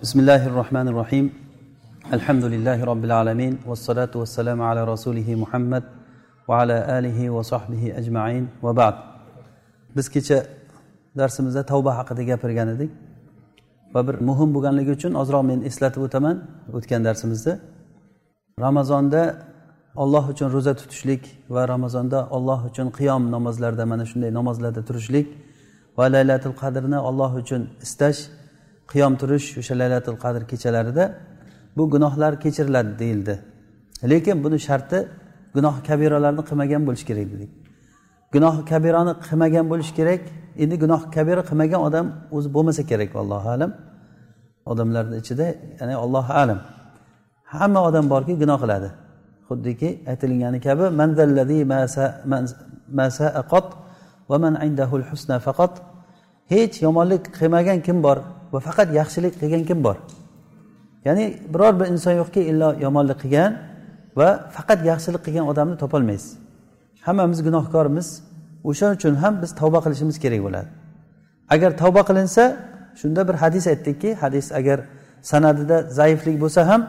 بسم 0.00 0.19
الله 0.19 0.47
الرحمن 0.47 0.87
الرحيم 0.87 1.25
الحمد 2.17 2.45
لله 2.53 2.79
رب 2.91 3.03
العالمين 3.05 3.53
والصلاة 3.69 4.13
والسلام 4.21 4.59
على 4.69 4.81
رسوله 4.93 5.35
محمد 5.43 5.83
وعلى 6.47 6.77
آله 6.97 7.19
وصحبه 7.29 7.83
أجمعين 7.99 8.47
وبعد 8.63 8.95
biz 9.95 10.09
kecha 10.09 10.45
darsimizda 11.17 11.65
tavba 11.65 11.97
haqida 11.97 12.23
gapirgan 12.23 12.67
edik 12.67 12.91
va 13.93 14.07
bir 14.07 14.15
muhim 14.29 14.49
bo'lganligi 14.55 14.91
uchun 14.97 15.13
ozroq 15.13 15.43
men 15.51 15.59
eslatib 15.69 16.01
o'taman 16.07 16.35
o'tgan 16.77 17.01
darsimizda 17.07 17.59
ramazonda 18.59 19.21
olloh 19.95 20.23
uchun 20.33 20.47
ro'za 20.55 20.73
tutishlik 20.81 21.23
va 21.49 21.67
ramazonda 21.73 22.19
olloh 22.35 22.59
uchun 22.69 22.87
qiyom 22.97 23.23
namozlarda 23.35 23.85
mana 23.91 24.05
shunday 24.11 24.31
namozlarda 24.39 24.81
turishlik 24.89 25.27
va 25.97 26.05
laylatul 26.15 26.55
qadrni 26.61 26.99
olloh 27.09 27.31
uchun 27.41 27.61
istash 27.85 28.19
qiyom 28.91 29.13
turish 29.21 29.47
o'sha 29.61 29.73
laylatul 29.81 30.17
qadr 30.23 30.41
kechalarida 30.51 31.05
bu 31.77 31.83
gunohlar 31.93 32.33
kechiriladi 32.43 32.99
deyildi. 33.01 33.35
Lekin 34.11 34.37
buni 34.43 34.59
sharti 34.67 34.97
gunoh 35.55 35.75
kabiralarni 35.87 36.43
qilmagan 36.49 36.81
bo'lishi 36.87 37.05
kerak 37.09 37.27
dedik. 37.33 37.51
Gunoh 38.33 38.55
kabirani 38.71 39.13
qilmagan 39.25 39.65
bo'lishi 39.71 39.93
kerak 39.99 40.21
endi 40.63 40.75
gunoh 40.83 41.01
kabira 41.15 41.41
qilmagan 41.49 41.81
odam 41.87 42.05
o'zi 42.35 42.49
bo'lmasa 42.55 42.83
kerak 42.91 43.09
allohu 43.21 43.49
alam. 43.55 43.71
Odamlarni 44.71 45.15
ichida 45.21 45.47
ya'ni 45.79 45.95
allohu 46.05 46.31
alam. 46.43 46.59
Hamma 47.53 47.79
odam 47.89 48.05
borki 48.13 48.33
gunoh 48.43 48.59
qiladi. 48.63 48.89
Xuddiki 49.47 49.89
aytilgani 50.11 50.59
kabi 50.67 50.83
hech 56.53 56.81
yomonlik 56.85 57.23
qilmagan 57.37 57.79
kim 57.87 57.97
bor? 58.05 58.17
Va 58.53 58.59
faqat 58.67 58.87
yaxshilik 58.99 59.33
qilgan 59.41 59.63
kim 59.69 59.79
bor? 59.83 59.97
Ya'ni 61.05 61.25
biror 61.53 61.73
bir 61.79 61.87
inson 61.93 62.13
yo'qki 62.21 62.41
illo 62.51 62.69
yomonlik 62.85 63.17
qilgan 63.23 63.51
va 64.19 64.29
faqat 64.55 64.79
yaxshilik 64.91 65.21
qilgan 65.25 65.45
odamni 65.51 65.75
topolmaysiz. 65.83 66.31
Hammamiz 67.05 67.39
gunohkormiz. 67.47 68.07
O'shaning 68.69 68.95
uchun 68.99 69.15
ham 69.23 69.33
biz 69.41 69.51
tavba 69.61 69.79
qilishimiz 69.85 70.17
kerak 70.23 70.41
bo'ladi. 70.45 70.69
Agar 71.53 71.71
tavba 71.81 72.01
qilinsa 72.09 72.43
shunda 73.01 73.21
bir 73.27 73.35
hadis 73.43 73.67
aytdikki 73.67 74.09
hadis 74.23 74.51
agar 74.59 74.79
sanadida 75.21 75.77
zaiflik 75.81 76.41
bo'lsa 76.41 76.61
ham 76.69 76.81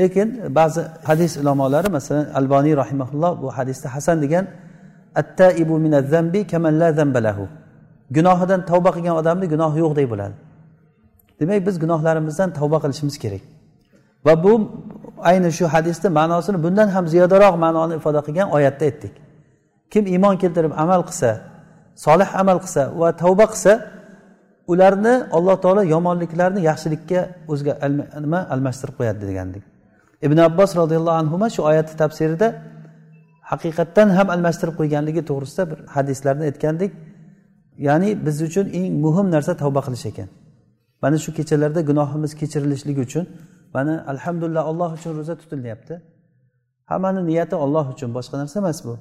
lekin 0.00 0.28
ba'zi 0.58 0.82
hadis 1.08 1.36
ulamolari 1.36 1.88
masalan 1.88 2.26
alboniy 2.38 2.76
rahimaulloh 2.82 3.42
bu 3.42 3.48
hadisda 3.58 3.94
hasan 3.94 4.22
degan 4.22 4.46
attaibu 5.14 5.74
zambi 6.12 6.46
kaman 6.46 6.80
la 6.80 6.92
zambalahu 6.92 7.44
gunohidan 8.10 8.60
tavba 8.70 8.90
qilgan 8.96 9.16
odamni 9.20 9.46
gunohi 9.52 9.78
yo'qdek 9.84 10.06
bo'ladi. 10.12 10.45
Demak 11.40 11.66
biz 11.66 11.76
gunohlarimizdan 11.82 12.48
tavba 12.58 12.78
qilishimiz 12.84 13.16
kerak. 13.24 13.42
Va 14.26 14.34
bu 14.44 14.52
ayni 15.30 15.52
shu 15.58 15.64
hadisni 15.74 16.08
ma'nosini 16.18 16.58
bundan 16.64 16.88
ham 16.94 17.04
ziyodaroq 17.12 17.54
ma'noni 17.64 17.94
ifoda 18.00 18.20
qilgan 18.26 18.48
oyatda 18.56 18.84
aytdik. 18.88 19.14
Kim 19.92 20.04
iymon 20.14 20.34
keltirib 20.42 20.72
amal 20.84 21.00
qilsa 21.08 21.30
solih 22.04 22.28
amal 22.42 22.58
qilsa 22.64 22.82
va 23.00 23.08
tavba 23.22 23.46
qilsa 23.52 23.72
ularni 24.72 25.14
alloh 25.36 25.56
taolo 25.64 25.82
yomonliklarni 25.94 26.60
yaxshilikka 26.70 27.20
o'ziga 27.52 27.72
nima 28.24 28.40
almashtirib 28.54 28.94
qo'yadi 28.98 29.22
degandik. 29.30 29.64
Ibn 30.26 30.38
abbos 30.48 30.70
roziyallohu 30.80 31.16
anhu 31.22 31.36
shu 31.54 31.60
oyatni 31.70 31.94
tafsirida 32.02 32.48
haqiqatdan 33.50 34.08
ham 34.16 34.28
almashtirib 34.34 34.74
qo'yganligi 34.80 35.22
to'g'risida 35.30 35.64
bir 35.70 35.78
hadislarni 35.96 36.44
aytgandik. 36.50 36.92
Ya'ni 37.86 38.10
biz 38.26 38.36
uchun 38.48 38.66
eng 38.78 38.92
muhim 39.04 39.26
narsa 39.34 39.52
tavba 39.62 39.80
qilish 39.86 40.06
ekan. 40.10 40.28
Mana 41.02 41.16
shu 41.24 41.30
kechalarda 41.38 41.80
gunohimiz 41.90 42.32
kechirilishligi 42.40 43.00
uchun 43.08 43.24
mana 43.74 44.04
alhamdulillah 44.12 44.62
olloh 44.70 44.90
uchun 44.98 45.12
ro'za 45.18 45.34
tutilyapti. 45.40 45.94
Hammani 46.90 47.20
niyati 47.30 47.56
olloh 47.64 47.86
uchun 47.94 48.10
boshqa 48.16 48.36
narsa 48.40 48.56
emas 48.62 48.78
bu. 48.86 48.94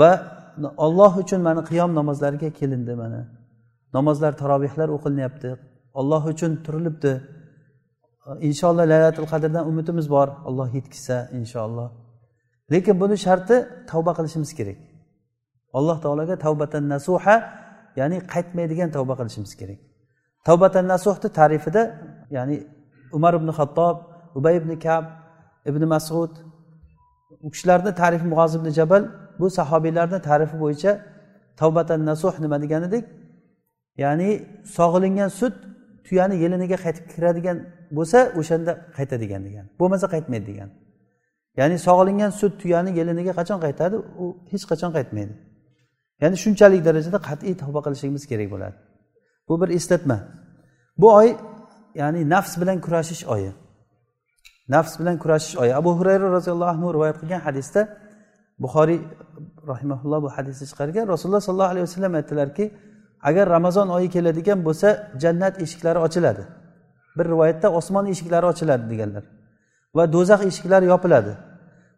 Va 0.00 0.10
olloh 0.86 1.12
uchun 1.22 1.40
mana 1.48 1.60
qiyom 1.70 1.90
namozlariga 1.98 2.50
kelindi 2.58 2.94
mana. 3.02 3.20
Namozlar 3.96 4.32
tarovihlar 4.42 4.88
o'qilinyapti. 4.96 5.50
Olloh 6.00 6.22
uchun 6.32 6.52
turilibdi. 6.64 7.12
Inshaalloh 8.48 8.84
laylatul 8.92 9.28
qadrdan 9.32 9.64
umidimiz 9.70 10.06
bor 10.14 10.28
olloh 10.48 10.68
yetkazsa 10.78 11.16
inshaalloh. 11.38 11.88
Lekin 12.72 12.94
buni 13.02 13.16
sharti 13.26 13.56
tavba 13.90 14.12
qilishimiz 14.18 14.50
kerak. 14.58 14.78
Alloh 15.78 15.96
taologa 16.04 16.34
tavbatan 16.44 16.84
nasuha 16.94 17.36
ya'ni 18.00 18.18
qaytmaydigan 18.32 18.90
tavba 18.96 19.14
qilishimiz 19.20 19.52
kerak. 19.60 19.80
Tavbatan 20.48 20.84
nasuhni 20.94 21.28
tarifida 21.38 21.82
ya'ni 22.36 22.56
umar 23.16 23.32
ibn 23.38 23.48
xattob 23.58 23.96
ubay 24.38 24.54
ibn 24.60 24.70
kab 24.84 25.04
ibn 25.70 25.82
masud 25.94 26.32
u 27.46 27.48
kishilarni 27.54 27.92
tarifi 28.02 28.26
mug'oz 28.32 28.52
ibn 28.58 28.68
jabal 28.78 29.02
bu 29.40 29.46
sahobiylarni 29.58 30.18
tarifi 30.28 30.56
bo'yicha 30.62 30.92
tavbatan 31.60 32.00
nasuh 32.10 32.34
nima 32.44 32.56
degan 32.64 32.82
edik 32.88 33.04
ya'ni 34.02 34.28
sog'ilingan 34.76 35.30
sut 35.40 35.54
tuyani 36.06 36.36
yeliniga 36.44 36.76
qaytib 36.84 37.04
kiradigan 37.12 37.56
bo'lsa 37.96 38.18
o'shanda 38.40 38.72
qaytadigan 38.96 39.42
degan 39.48 39.66
bo'lmasa 39.80 40.06
qaytmaydi 40.14 40.46
degan. 40.50 40.70
Ya'ni 41.60 41.76
sog'ilingan 41.86 42.32
sut 42.40 42.52
tuyani 42.62 42.90
yeliniga 42.98 43.32
qachon 43.38 43.58
qaytadi? 43.64 43.96
U 44.22 44.24
hech 44.52 44.64
qachon 44.70 44.90
qaytmaydi. 44.96 45.34
Ya'ni 46.22 46.36
shunchalik 46.44 46.80
darajada 46.88 47.18
qat'iy 47.28 47.54
tavba 47.62 47.80
qilishligimiz 47.86 48.24
kerak 48.30 48.48
bo'ladi. 48.54 48.76
Bu 49.48 49.60
bir 49.60 49.68
eslatma. 49.68 50.18
Bu 50.98 51.14
oy 51.14 51.36
ya'ni 51.94 52.30
nafs 52.30 52.60
bilan 52.60 52.80
kurashish 52.80 53.24
oyi. 53.26 53.52
Nafs 54.68 55.00
bilan 55.00 55.18
kurashish 55.18 55.56
oyi. 55.56 55.74
Abu 55.74 55.98
hurayra 55.98 56.30
roziyallohu 56.30 56.70
anhu 56.70 56.94
rivoyat 56.94 57.16
qilgan 57.20 57.40
hadisda 57.40 57.88
buxoriy 58.62 59.00
rahimaulloh 59.68 60.22
bu 60.22 60.28
hadisni 60.28 60.66
chiqargan. 60.70 61.08
Rasululloh 61.08 61.40
sollallohu 61.40 61.72
alayhi 61.72 61.86
vasallam 61.88 62.14
aytdilarki 62.14 62.64
agar 63.22 63.48
ramazon 63.48 63.88
oyi 63.88 64.08
keladigan 64.10 64.64
bo'lsa 64.64 64.88
jannat 65.22 65.62
eshiklari 65.62 65.98
ochiladi. 65.98 66.42
Bir 67.16 67.24
rivoyatda 67.24 67.68
osmon 67.78 68.06
eshiklari 68.06 68.46
ochiladi 68.46 68.84
deganlar. 68.90 69.24
Va 69.96 70.12
do'zax 70.12 70.40
eshiklari 70.50 70.86
yopiladi. 70.86 71.32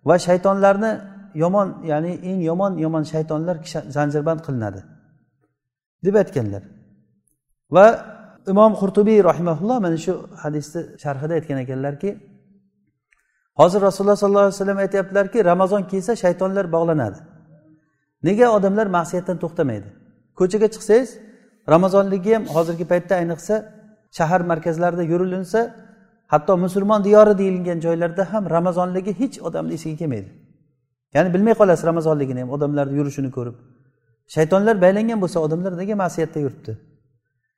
Va 0.08 0.16
shaytonlarni 0.26 0.92
yomon 1.34 1.68
ya'ni 1.90 2.12
eng 2.30 2.40
yomon 2.50 2.72
yomon 2.84 3.04
shaytonlar 3.12 3.56
zanjirband 3.96 4.40
qilinadi. 4.46 4.80
Deb 6.04 6.14
aytganlar. 6.14 6.62
Va 7.76 7.86
imom 8.52 8.72
qurtubiy 8.80 9.18
rahimaulloh 9.30 9.78
mana 9.84 9.96
shu 10.04 10.12
hadisni 10.42 10.80
sharhida 11.02 11.32
aytgan 11.38 11.58
ekanlarki 11.64 12.10
hozir 13.60 13.80
rasululloh 13.88 14.16
sollallohu 14.22 14.46
alayhi 14.46 14.56
vasallam 14.58 14.78
aytyaptilarki 14.84 15.38
ramazon 15.50 15.82
kelsa 15.82 16.12
shaytonlar 16.22 16.64
bog'lanadi. 16.76 17.18
Nega 18.26 18.46
odamlar 18.56 18.86
ma'siyatdan 18.96 19.36
to'xtamaydi? 19.42 19.88
Ko'chaga 20.38 20.68
chiqsangiz 20.74 21.08
ramazonligi 21.74 22.30
ham 22.34 22.44
hozirgi 22.54 22.84
paytda 22.92 23.14
ayniqsa 23.20 23.54
shahar 24.18 24.40
markazlarida 24.50 25.04
yurilinsa 25.12 25.60
hatto 26.32 26.52
musulmon 26.64 27.00
diyori 27.04 27.38
deyilgan 27.40 27.78
joylarda 27.86 28.32
ham 28.32 28.44
ramazonligi 28.56 29.12
hech 29.20 29.36
odamni 29.48 29.72
esiga 29.78 29.96
kelmaydi. 30.02 30.30
Ya'ni 31.14 31.28
bilmay 31.34 31.54
qolasiz 31.60 31.84
ramazonligini 31.90 32.40
ham 32.40 32.50
odamlarni 32.56 32.94
yurishini 33.00 33.30
ko'rib. 33.36 33.56
Shaytonlar 34.34 34.74
baylangan 34.84 35.18
bo'lsa 35.22 35.38
odamlar 35.46 35.72
nega 35.80 35.94
ma'siyatda 36.02 36.38
yuribdi? 36.44 36.72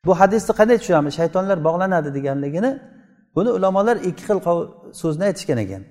Bu 0.07 0.21
hadisni 0.21 0.53
qanday 0.59 0.79
tushunamiz? 0.83 1.13
Shaytonlar 1.21 1.59
bog'lanadi 1.69 2.15
deganligini 2.17 2.71
buni 3.37 3.51
ulamolar 3.59 3.97
ikki 3.97 4.25
xil 4.29 4.39
so'zni 5.03 5.25
aytishgan 5.31 5.59
ekan. 5.65 5.83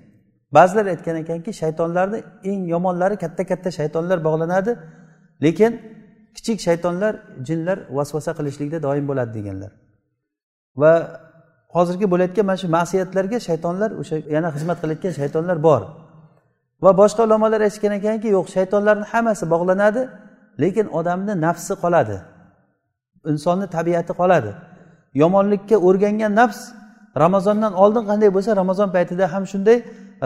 Ba'zilar 0.56 0.86
aytgan 0.92 1.16
ekanki 1.22 1.52
shaytonlarni 1.62 2.18
eng 2.50 2.60
yomonlari 2.74 3.16
katta 3.24 3.42
katta 3.50 3.70
shaytonlar 3.78 4.18
bog'lanadi 4.28 4.72
lekin 5.44 5.72
kichik 6.36 6.58
shaytonlar 6.66 7.12
jinlar 7.48 7.78
vasvasa 7.96 8.32
qilishlikda 8.38 8.78
doim 8.86 9.04
bo'ladi 9.10 9.32
deganlar. 9.38 9.70
Va 10.82 10.92
hozirgi 11.76 12.06
bo'layotgan 12.12 12.44
mana 12.46 12.58
shu 12.62 12.68
ma'siyatlarga 12.78 13.38
shaytonlar 13.48 13.90
o'sha 14.00 14.16
yana 14.36 14.48
xizmat 14.54 14.78
qilayotgan 14.82 15.12
shaytonlar 15.20 15.56
bor. 15.68 15.82
Va 16.84 16.90
boshqa 17.00 17.20
ulamolar 17.28 17.60
aytishgan 17.66 17.92
ekanki 18.00 18.28
yo'q 18.36 18.46
shaytonlarni 18.56 19.04
hammasi 19.12 19.44
bog'lanadi 19.54 20.02
lekin 20.62 20.86
odamni 20.98 21.34
nafsi 21.46 21.74
qoladi. 21.84 22.16
Insonni 23.30 23.66
tabiati 23.76 24.12
qoladi. 24.20 24.52
Yomonlikka 25.22 25.76
o'rgangan 25.88 26.32
nafs 26.40 26.60
ramazondan 27.22 27.72
oldin 27.82 28.04
qanday 28.10 28.30
bo'lsa 28.36 28.50
ramazon 28.56 28.88
paytida 28.96 29.24
ham 29.32 29.44
shunday 29.52 29.78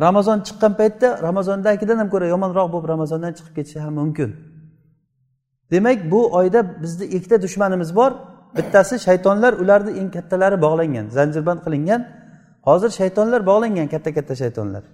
ramazon 0.06 0.38
chiqqan 0.46 0.72
paytda 0.80 1.08
ramazondagidan 1.26 1.98
ham 2.00 2.08
ko'ra 2.14 2.26
yomonroq 2.34 2.68
bo'lib 2.72 2.88
ramazondan 2.94 3.32
chiqib 3.36 3.54
ketishi 3.58 3.80
ham 3.84 3.94
mumkin. 4.00 4.30
Demak 5.70 6.10
bu 6.10 6.20
oyda 6.38 6.82
bizni 6.82 7.04
ikkita 7.16 7.42
dushmanimiz 7.42 7.96
bor. 7.96 8.12
Bittasi 8.56 8.98
shaytonlar 9.06 9.52
ularni 9.52 9.92
eng 10.00 10.10
kattalari 10.16 10.56
bog'langan 10.64 11.06
zanjirband 11.16 11.60
qilingan. 11.66 12.00
Hozir 12.68 12.90
shaytonlar 13.00 13.40
bog'langan 13.50 13.88
katta 13.94 14.10
katta 14.16 14.34
shaytonlar. 14.42 14.84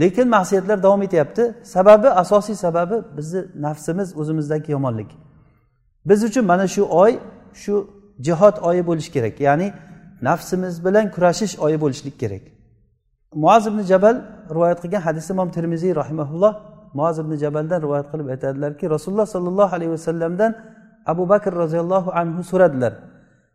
Lekin 0.00 0.28
ma'siyatlar 0.28 0.82
davom 0.82 1.02
etyapti. 1.02 1.54
Sababi 1.74 2.08
asosiy 2.22 2.54
sababi 2.54 2.96
bizni 3.16 3.40
nafsimiz 3.66 4.08
o'zimizdagi 4.20 4.72
yomonlik. 4.72 5.10
Biz 6.08 6.24
uchun 6.24 6.44
mana 6.44 6.66
shu 6.68 6.82
oy 7.02 7.12
shu 7.62 7.74
jihod 8.20 8.56
oyi 8.68 8.86
bo'lishi 8.86 9.12
kerak. 9.12 9.40
Ya'ni 9.40 9.72
nafsimiz 10.22 10.84
bilan 10.84 11.10
kurashish 11.10 11.58
oyi 11.58 11.80
bo'lishlik 11.80 12.20
kerak. 12.20 12.42
Muaz 13.34 13.66
ibn 13.66 13.80
jabal 13.90 14.16
rivoyat 14.54 14.78
qilgan 14.82 15.00
hadis 15.00 15.30
imom 15.30 15.50
termiziy 15.50 15.92
rahimaulloh 16.00 16.54
muaz 16.94 17.18
ibn 17.18 17.32
jabaldan 17.42 17.82
rivoyat 17.82 18.06
qilib 18.12 18.28
aytadilarki 18.34 18.90
rasululloh 18.90 19.26
sollallohu 19.26 19.72
alayhi 19.76 19.92
vasallamdan 19.96 20.52
abu 21.06 21.28
bakr 21.28 21.52
roziyallohu 21.62 22.10
anhu 22.20 22.42
so'radilar. 22.50 22.92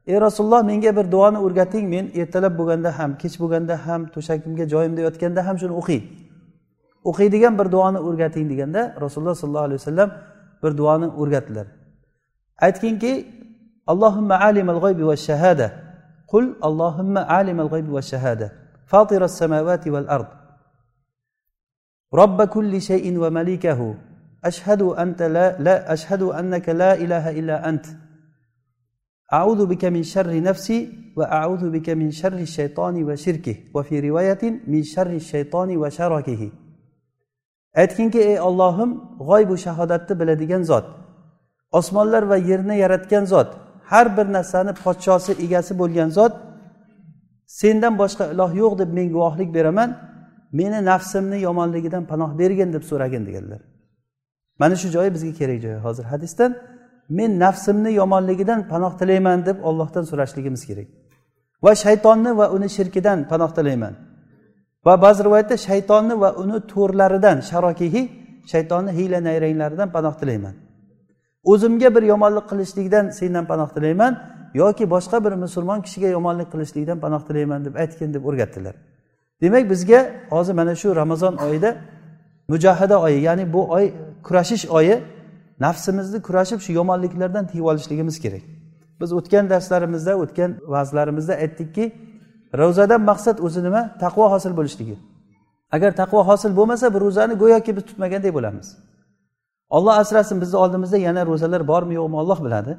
Ey 0.08 0.22
rasululloh 0.22 0.64
menga 0.64 0.96
bir 0.98 1.12
duoni 1.12 1.38
o'rgating 1.46 1.86
men 1.94 2.06
ertalab 2.22 2.54
bo'lganda 2.60 2.90
ham 3.00 3.18
kech 3.22 3.36
bo'lganda 3.42 3.76
ham 3.86 4.02
to'shagimga 4.14 4.66
joyimda 4.74 5.02
yotganda 5.08 5.42
ham 5.48 5.56
shuni 5.62 5.74
o'qiy 5.82 6.02
o'qiydigan 7.10 7.54
bir 7.60 7.68
duoni 7.76 8.00
o'rgating 8.08 8.46
deganda 8.52 8.82
rasululloh 9.04 9.36
sollallohu 9.42 9.68
alayhi 9.68 9.80
vasallam 9.82 10.10
bir 10.64 10.72
duoni 10.80 11.08
o'rgatdilar 11.22 11.68
aytginki 12.62 13.14
g'oybi 13.88 15.04
va 15.12 15.16
shahada 15.28 15.68
qul 16.32 16.46
allohimma 16.68 17.22
alimal 17.40 17.70
g'oybi 17.70 17.92
va 17.98 18.02
shahada 18.02 18.50
فاطر 18.90 19.24
السماوات 19.26 19.88
والأرض 19.88 20.28
رب 22.14 22.44
كل 22.44 22.82
شيء 22.82 23.18
ومليكه 23.18 23.96
أشهد 24.46 24.82
أنت 24.82 25.22
لا, 25.22 25.62
لا 25.62 25.94
أشهد 25.94 26.22
أنك 26.22 26.70
لا 26.70 26.94
إله 26.94 27.40
إلا 27.40 27.70
أنت 27.70 27.86
أعوذ 29.34 29.66
بك 29.66 29.86
من 29.86 30.04
شر 30.04 30.42
نفسي 30.42 30.80
وأعوذ 31.18 31.70
بك 31.70 31.90
من 31.90 32.12
شر 32.12 32.34
الشيطان 32.34 33.04
وشركه 33.04 33.56
وفي 33.76 34.00
رواية 34.10 34.44
من 34.68 34.84
شر 34.84 35.12
الشيطان 35.22 35.78
وشركه 35.78 36.52
ey 37.76 38.40
ollohim 38.42 38.92
g'oybu 39.20 39.58
shahodatni 39.58 40.20
biladigan 40.20 40.64
zot 40.70 40.86
osmonlar 41.72 42.24
va 42.32 42.38
yerni 42.38 42.78
yaratgan 42.84 43.26
zot 43.26 43.50
har 43.92 44.18
bir 44.18 44.28
narsani 44.38 44.74
podshosi 44.84 45.32
egasi 45.46 45.74
bo'lgan 45.82 46.10
zot 46.18 46.34
sendan 47.60 47.94
boshqa 48.02 48.26
iloh 48.34 48.52
yo'q 48.62 48.74
deb 48.82 48.90
men 48.98 49.08
guvohlik 49.16 49.50
beraman 49.58 49.90
meni 50.60 50.86
nafsimni 50.86 51.38
yomonligidan 51.48 52.04
panoh 52.12 52.32
bergin 52.40 52.74
deb 52.74 52.84
so'ragin 52.90 53.26
deganlar. 53.28 53.62
Mana 54.60 54.76
shu 54.76 54.88
joyi 54.96 55.10
bizga 55.16 55.34
kerak 55.40 55.60
joyi. 55.62 55.78
Hozir 55.86 56.04
hadisdan 56.04 56.52
men 57.10 57.40
nafsimni 57.40 57.92
yomonligidan 58.02 58.60
panoh 58.72 58.94
tilayman 59.00 59.46
deb 59.46 59.58
ollohdan 59.70 60.04
so'rashligimiz 60.10 60.66
kerak. 60.70 60.88
Va 61.66 61.76
shaytonni 61.84 62.32
va 62.40 62.46
uni 62.56 62.70
shirkidan 62.78 63.20
panoh 63.32 63.52
tilayman. 63.58 63.94
Va 64.86 64.94
ba'zi 65.02 65.22
rivoyatda 65.28 65.56
shaytonni 65.68 66.16
va 66.24 66.30
uni 66.44 66.58
to'rlaridan 66.74 67.38
sharokihi 67.50 68.02
shaytonni 68.52 68.92
hiyla 68.98 69.20
nayranglaridan 69.28 69.90
panoh 69.96 70.14
tilayman. 70.22 70.56
O'zimga 71.44 71.96
bir 71.96 72.04
yomonlik 72.04 72.50
qilishlikdan 72.50 73.10
sendan 73.10 73.46
panoh 73.48 73.70
tilayman 73.76 74.14
yoki 74.54 74.90
boshqa 74.90 75.24
bir 75.26 75.32
musulmon 75.32 75.82
kishiga 75.82 76.08
yomonlik 76.08 76.52
qilishlikdan 76.52 77.00
panoh 77.00 77.22
tilayman 77.28 77.66
deb 77.66 77.76
aytgin 77.76 78.14
deb 78.14 78.26
o'rgatdilar. 78.26 78.76
Demak 79.42 79.70
bizga 79.70 80.12
hozir 80.30 80.54
mana 80.54 80.76
shu 80.76 80.96
ramazon 80.96 81.36
oyida 81.36 81.76
mujahada 82.48 83.02
oyi 83.02 83.22
ya'ni 83.22 83.54
bu 83.54 83.72
oy 83.72 83.92
kurashish 84.24 84.66
oyi 84.70 85.04
nafsimizni 85.60 86.22
kurashib 86.22 86.60
shu 86.60 86.72
yomonliklardan 86.74 87.48
tiyib 87.48 87.66
olishligimiz 87.66 88.20
kerak. 88.20 88.42
Biz 89.02 89.14
o'tgan 89.14 89.50
darslarimizda 89.50 90.18
o'tgan 90.24 90.52
va'zlarimizda 90.74 91.34
aytdikki 91.34 91.86
ro'zadan 92.58 93.02
maqsad 93.02 93.38
o'zi 93.40 93.64
nima? 93.64 93.82
Taqvo 94.00 94.32
hosil 94.34 94.58
bo'lishligi. 94.58 94.98
Agar 95.72 95.92
taqvo 96.02 96.28
hosil 96.30 96.52
bo'lmasa 96.60 96.94
bu 96.94 97.02
ro'zani 97.02 97.34
go'yoki 97.34 97.76
biz 97.78 97.84
tutmagandek 97.90 98.34
bo'lamiz. 98.34 98.68
Olloh 99.70 99.94
asrasin 100.02 100.38
bizni 100.42 100.58
oldimizda 100.64 100.98
yana 101.08 101.22
ro'zalar 101.30 101.62
bormi 101.72 101.94
yo'qmi 102.00 102.16
olloh 102.22 102.40
biladi. 102.46 102.74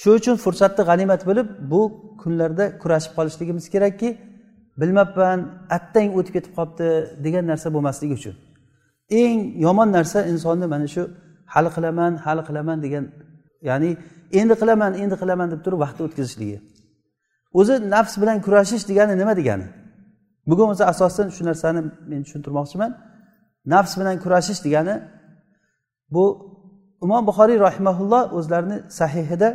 Shu 0.00 0.10
uchun 0.18 0.36
fursatni 0.44 0.82
g'animat 0.90 1.22
bilib 1.28 1.48
bu 1.72 1.80
kunlarda 2.22 2.64
kurashib 2.82 3.12
qolishligimiz 3.18 3.64
kerakki 3.74 4.08
bilmabman 4.80 5.38
attang 5.76 6.08
o'tib 6.18 6.32
ketib 6.36 6.52
qolibdi 6.58 6.88
degan 7.24 7.44
narsa 7.50 7.68
bo'lmasligi 7.74 8.14
uchun. 8.20 8.34
Eng 9.20 9.38
yomon 9.66 9.88
narsa 9.96 10.18
insonni 10.32 10.66
mana 10.74 10.86
shu 10.94 11.02
hali 11.54 11.70
qilaman 11.76 12.12
hali 12.26 12.42
qilaman 12.48 12.78
degan 12.84 13.04
ya'ni 13.68 13.90
endi 14.40 14.54
qilaman 14.60 14.92
endi 15.02 15.16
qilaman 15.22 15.48
deb 15.52 15.60
turib 15.64 15.78
vaqtni 15.84 16.02
o'tkazishligi. 16.06 16.58
O'zi 17.58 17.74
nafs 17.94 18.14
bilan 18.22 18.36
kurashish 18.46 18.84
degani 18.90 19.14
nima 19.20 19.34
degani? 19.40 19.66
Bugun 20.50 20.68
o'zi 20.74 20.84
asosan 20.92 21.28
shu 21.36 21.42
narsani 21.50 21.80
men 22.10 22.20
tushuntirmoqchiman. 22.26 22.90
Nafs 23.72 23.92
bilan 24.00 24.16
kurashish 24.24 24.60
degani 24.66 24.94
bu 26.14 26.24
imom 27.04 27.22
buxoriy 27.28 27.58
rahimaulloh 27.66 28.22
o'zlarini 28.38 28.78
sahihida 28.98 29.48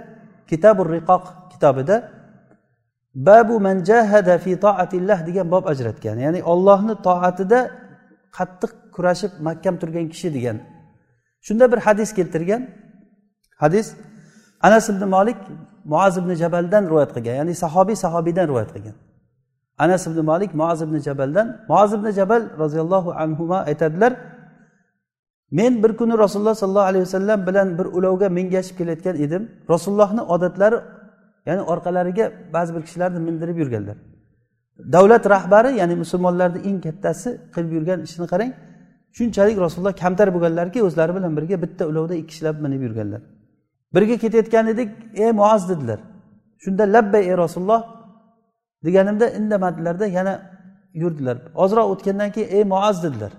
kitabur 0.50 0.88
riqoq 0.96 1.24
kitobida 1.52 1.96
babu 3.28 3.60
man 3.60 3.84
jahada 3.90 4.38
fi 4.44 4.52
toatillah 4.66 5.28
degan 5.28 5.52
bob 5.54 5.64
ajratgan. 5.72 6.18
Ya'ni 6.26 6.40
ollohni 6.52 6.96
toatida 7.08 7.60
qattiq 8.38 8.72
kurashib 8.96 9.32
mahkam 9.48 9.76
turgan 9.82 10.06
kishi 10.14 10.30
degan. 10.38 10.58
Shunda 11.46 11.66
bir 11.72 11.80
hadis 11.88 12.10
keltirgan. 12.18 12.62
Hadis 13.64 13.88
anas 14.68 14.86
ibn 14.90 15.04
molik 15.16 15.38
muaz 15.92 16.18
ibn 16.22 16.32
jabaldan 16.42 16.84
rivoyat 16.90 17.12
qilgan. 17.16 17.36
Ya'ni 17.40 17.54
sahobiy 17.64 17.96
sahobiydan 18.06 18.46
rivoyat 18.52 18.72
qilgan. 18.76 18.96
Anas 19.84 20.08
ibn 20.08 20.20
molik 20.32 20.52
muaz 20.54 20.82
ibn 20.82 20.96
jabaldan 21.08 21.48
muaz 21.70 21.92
ibn 21.98 22.08
jabal 22.20 22.44
roziyallohu 22.62 23.10
anhu 23.24 23.44
aytadilar 23.72 24.12
men 25.52 25.84
bir 25.84 25.98
kuni 25.98 26.18
rasululloh 26.18 26.56
sollallohu 26.56 26.90
alayhi 26.92 27.04
vasallam 27.08 27.48
bilan 27.48 27.78
bir 27.78 27.86
ulovga 27.86 28.30
mingashib 28.30 28.78
kelayotgan 28.78 29.16
edim. 29.16 29.52
Rasulullohni 29.70 30.22
odatlari 30.22 30.78
ya'ni 31.46 31.62
orqalariga 31.62 32.32
ba'zi 32.54 32.76
bir 32.76 32.82
kishilarni 32.82 33.20
mindirib 33.20 33.58
yurganlar. 33.58 33.98
Davlat 34.94 35.30
rahbari 35.30 35.76
ya'ni 35.82 35.96
musulmonlarni 35.96 36.60
eng 36.70 36.78
kattasi 36.86 37.30
qilib 37.54 37.72
yurgan 37.78 38.00
ishini 38.08 38.28
qarang. 38.34 38.52
Shunchalik 39.18 39.58
rasululloh 39.66 39.96
kamtar 40.04 40.28
bo'lganlarki 40.36 40.80
o'zlari 40.88 41.12
bilan 41.18 41.32
birga 41.38 41.62
bitta 41.64 41.84
ulovda 41.92 42.16
ikki 42.16 42.28
kishilab 42.28 42.56
minib 42.66 42.82
yurganlar. 42.82 43.22
Birga 43.96 44.16
ketayotgan 44.24 44.66
edik 44.74 44.90
ey 45.24 45.32
muoz 45.40 45.70
dedilar. 45.70 46.00
Shunda 46.64 46.84
labbay 46.96 47.24
ey 47.30 47.38
rasululloh 47.44 47.82
deganimda 48.86 49.26
indamadilarda 49.40 50.06
yana 50.18 50.34
yurdilar. 51.02 51.38
Ozroq 51.64 51.88
o'tgandan 51.94 52.30
keyin 52.36 52.50
ey 52.58 52.64
muoz 52.74 52.98
dedilar. 53.04 53.32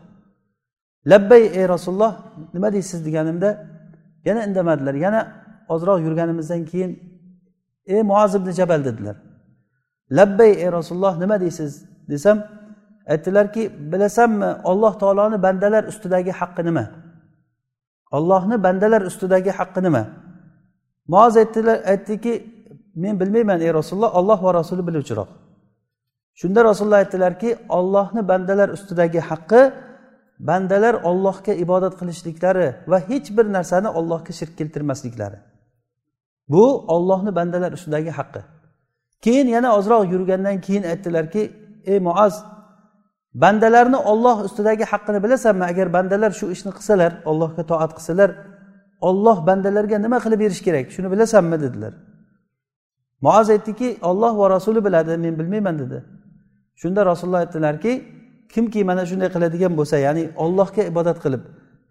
Labbay 1.07 1.43
ey 1.59 1.69
rasululloh 1.69 2.15
nima 2.55 2.73
deysiz 2.73 3.07
deganimda 3.07 3.67
yana 4.25 4.45
indamadilar. 4.47 4.95
Yana 4.95 5.21
ozroq 5.69 6.01
yurganimizdan 6.01 6.65
keyin 6.65 6.91
ey 7.87 8.03
muoz 8.03 8.35
ibn 8.35 8.51
jabal 8.51 8.85
dedilar. 8.85 9.17
Labbay 10.11 10.51
ey 10.51 10.73
rasululloh 10.73 11.21
nima 11.21 11.41
deysiz 11.41 11.85
desam 12.11 12.39
aytdilarki 13.07 13.93
bilasanmi 13.93 14.49
olloh 14.65 14.99
taoloni 14.99 15.43
bandalar 15.43 15.85
ustidagi 15.85 16.31
haqqi 16.31 16.65
nima? 16.65 16.85
Ollohni 18.11 18.63
bandalar 18.63 19.03
ustidagi 19.11 19.51
haqqi 19.51 19.83
nima? 19.83 20.03
Muoz 21.09 21.37
aytdilar 21.37 21.79
aytdiki 21.93 22.33
men 22.95 23.21
bilmayman 23.21 23.61
ey 23.61 23.75
rasululloh 23.75 24.15
olloh 24.15 24.43
va 24.43 24.55
rasuli 24.55 24.87
biluvchiroq. 24.89 25.29
Shunda 26.41 26.65
rasululloh 26.65 26.97
aytdilarki 26.97 27.57
ollohni 27.69 28.29
bandalar 28.29 28.69
ustidagi 28.69 29.21
haqqi 29.31 29.73
bandalar 30.49 30.95
ollohga 31.11 31.53
ibodat 31.65 31.95
qilishliklari 32.01 32.69
va 32.91 32.99
hech 33.09 33.29
bir 33.37 33.47
narsani 33.57 33.89
ollohga 33.89 34.33
shirk 34.39 34.53
keltirmasliklari. 34.59 35.39
Bu 36.49 36.65
ollohni 36.95 37.35
bandalar 37.39 37.73
ustidagi 37.73 38.11
haqqi. 38.11 38.43
Keyin 39.25 39.49
yana 39.57 39.77
ozroq 39.79 40.03
yurgandan 40.13 40.61
keyin 40.61 40.83
aytdilarki 40.83 41.43
ey 41.85 41.99
muaz 41.99 42.35
bandalarni 43.35 43.97
olloh 43.97 44.45
ustidagi 44.45 44.85
haqqini 44.93 45.23
bilasanmi? 45.25 45.65
Agar 45.65 45.93
bandalar 45.93 46.31
shu 46.31 46.47
ishni 46.55 46.73
qilsalar 46.79 47.13
allohga 47.31 47.63
toat 47.71 47.93
qilsalar 47.99 48.31
olloh 49.09 49.47
bandalarga 49.49 49.97
nima 50.05 50.19
qilib 50.25 50.41
berish 50.45 50.63
kerak? 50.67 50.87
Shuni 50.95 51.09
bilasanmi? 51.15 51.57
dedilar. 51.65 51.93
Muoz 53.21 53.51
aytdiki 53.51 53.89
olloh 54.03 54.33
va 54.39 54.51
rasuli 54.51 54.85
biladi 54.85 55.17
men 55.17 55.39
bilmayman 55.39 55.79
dedi. 55.79 55.99
Shunda 56.81 57.01
rasululloh 57.07 57.39
aytdilarki 57.45 57.93
kimki 58.55 58.81
mana 58.91 59.03
shunday 59.11 59.29
qiladigan 59.35 59.73
bo'lsa 59.79 59.97
ya'ni 60.07 60.23
ollohga 60.45 60.83
ibodat 60.93 61.19
qilib 61.25 61.43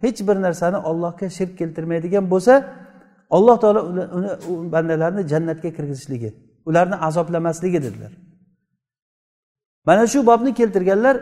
hech 0.04 0.20
bir 0.28 0.38
narsani 0.46 0.78
ollohga 0.89 1.25
shirk 1.38 1.54
keltirmaydigan 1.60 2.25
bo'lsa 2.34 2.54
alloh 3.38 3.56
taolo 3.63 3.82
uni 4.18 4.30
bandalarni 4.74 5.24
jannatga 5.32 5.70
kirgizishligi 5.78 6.30
ularni 6.70 6.96
azoblamasligi 6.96 7.80
dedilar. 7.86 8.12
Mana 9.86 10.08
shu 10.08 10.20
bobni 10.30 10.54
keltirganlar 10.60 11.16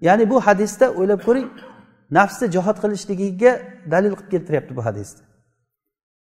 ya'ni 0.00 0.30
bu 0.30 0.40
hadisda 0.46 0.86
o'ylab 0.98 1.20
ko'ring 1.26 1.48
nafsni 2.18 2.46
jihod 2.54 2.76
qilishligiga 2.82 3.52
dalil 3.92 4.12
qilib 4.18 4.30
keltiryapti 4.34 4.72
bu 4.78 4.82
hadisni 4.88 5.22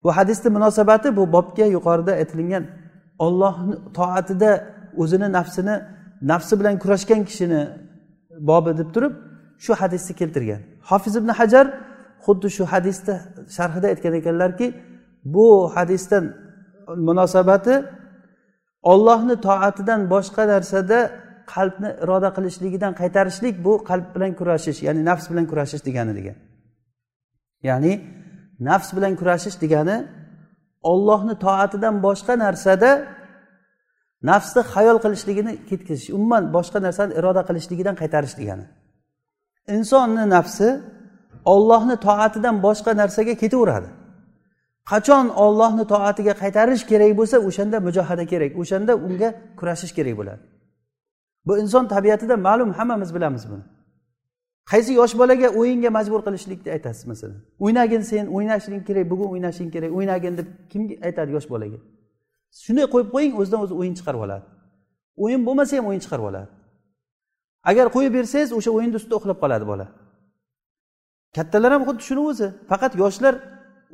bu 0.04 0.10
hadisni 0.18 0.50
munosabati 0.58 1.18
bu 1.18 1.24
bobga 1.36 1.66
yuqorida 1.76 2.12
aytilingan 2.22 2.64
ollohni 3.26 3.76
toatida 3.98 4.52
o'zini 5.02 5.28
nafsini 5.38 5.76
nafsi 6.32 6.54
bilan 6.60 6.76
kurashgan 6.84 7.22
kishini 7.30 7.62
bobi 8.50 8.78
deb 8.78 8.90
turib 8.96 9.14
shu 9.66 9.74
hadisni 9.82 10.14
keltirgan. 10.20 10.62
Hofiz 10.90 11.16
ibn 11.16 11.30
hajar 11.40 11.66
xuddi 12.26 12.48
shu 12.58 12.64
hadisni 12.74 13.16
sharhida 13.58 13.88
aytgan 13.92 14.14
ekanlarki 14.20 14.68
bu 15.36 15.48
hadisdan 15.76 16.24
munosabati 17.08 17.76
ollohni 18.92 19.36
toatidan 19.48 20.02
boshqa 20.14 20.44
narsada 20.54 21.00
qalbni 21.54 21.90
iroda 22.04 22.30
qilishligidan 22.38 22.94
qaytarishlik 23.02 23.56
bu 23.66 23.74
qalb 23.90 24.08
bilan 24.16 24.32
kurashish 24.40 24.80
ya'ni 24.88 25.02
nafs 25.10 25.26
bilan 25.32 25.46
kurashish 25.52 25.84
degani 25.88 26.14
degan 26.20 26.38
ya'ni 27.70 27.94
nafs 28.70 28.90
bilan 28.98 29.14
kurashish 29.20 29.58
degani 29.64 29.98
ollohni 30.92 31.36
toatidan 31.46 31.96
boshqa 32.06 32.34
narsada 32.46 32.90
nafsni 34.30 34.62
xayol 34.74 34.98
qilishligini 35.04 35.54
ketkazish 35.70 36.10
umuman 36.18 36.44
boshqa 36.56 36.80
narsani 36.86 37.12
iroda 37.20 37.42
qilishligidan 37.50 37.96
qaytarish 38.02 38.36
degani. 38.40 38.66
Insonni 39.76 40.24
nafsi 40.36 40.68
ollohni 41.54 41.96
toatidan 42.08 42.56
boshqa 42.66 42.92
narsaga 43.02 43.34
ketaveradi. 43.44 43.90
Qachon 44.92 45.26
ollohni 45.46 45.86
toatiga 45.94 46.34
qaytarish 46.44 46.84
kerak 46.92 47.12
bo'lsa 47.20 47.38
o'shanda 47.48 47.78
mujohada 47.88 48.26
kerak 48.32 48.52
o'shanda 48.62 48.94
unga 49.08 49.30
kurashish 49.60 49.94
kerak 49.98 50.16
bo'ladi. 50.20 50.42
Bu 51.48 51.54
inson 51.64 51.86
tabiatida 51.94 52.36
ma'lum 52.48 52.70
hammamiz 52.78 53.10
bilamiz 53.16 53.44
buni. 53.52 53.64
Qaysi 54.72 54.92
yosh 55.00 55.14
bolaga 55.22 55.48
o'yinga 55.60 55.90
majbur 55.98 56.22
qilishlikni 56.28 56.70
aytasiz 56.76 57.04
masalan? 57.12 57.40
O'ynagin 57.64 58.02
sen 58.12 58.26
o'ynashing 58.36 58.82
kerak 58.88 59.06
bugun 59.12 59.28
o'ynashing 59.34 59.70
kerak 59.76 59.92
o'ynagin 59.98 60.34
deb 60.40 60.48
kim 60.72 60.82
aytadi 61.08 61.32
yosh 61.38 61.48
bolaga? 61.54 61.78
Shunday 62.64 62.86
qo'yib 62.94 63.10
qo'ying 63.16 63.34
o'zidan 63.40 63.60
o'zi 63.66 63.74
o'yin 63.80 63.96
chiqarib 64.00 64.22
oladi. 64.26 64.46
O'yin 65.24 65.42
bo'lmasa 65.48 65.74
ham 65.78 65.86
o'yin 65.90 66.02
chiqarib 66.06 66.26
oladi. 66.30 66.50
Agar 67.70 67.86
qo'yib 67.96 68.14
bersangiz 68.18 68.50
o'sha 68.58 68.72
o'yinni 68.78 68.96
ustida 69.00 69.16
uxlab 69.20 69.38
qoladi 69.44 69.66
bola. 69.72 69.86
Kattalar 71.36 71.72
ham 71.76 71.84
xuddi 71.88 72.04
shuni 72.10 72.22
o'zi 72.32 72.48
faqat 72.72 72.94
yoshlar 73.04 73.34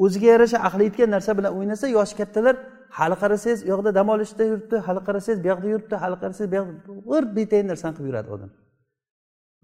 o'ziga 0.04 0.28
yarasha 0.34 0.58
ahli 0.68 0.84
yetgan 0.88 1.10
narsa 1.16 1.32
bilan 1.38 1.52
o'ynasa 1.58 1.86
yoshi 1.98 2.16
kattalar 2.22 2.56
hali 2.98 3.16
qarasangiz 3.22 3.60
u 3.66 3.68
yoqda 3.74 3.90
dam 3.98 4.08
olishda 4.16 4.44
yuribdi 4.52 4.76
hali 4.86 5.02
qarasangiz 5.08 5.40
bu 5.44 5.48
yoqda 5.52 5.68
yuribdi 5.74 5.96
hali 6.04 6.16
qarasangiz 6.24 6.50
bu 6.52 6.56
yoqda 6.60 6.76
bir 7.12 7.24
betayin 7.38 7.68
narsani 7.72 7.94
qilib 7.98 8.10
yuradi 8.12 8.30
odam. 8.36 8.50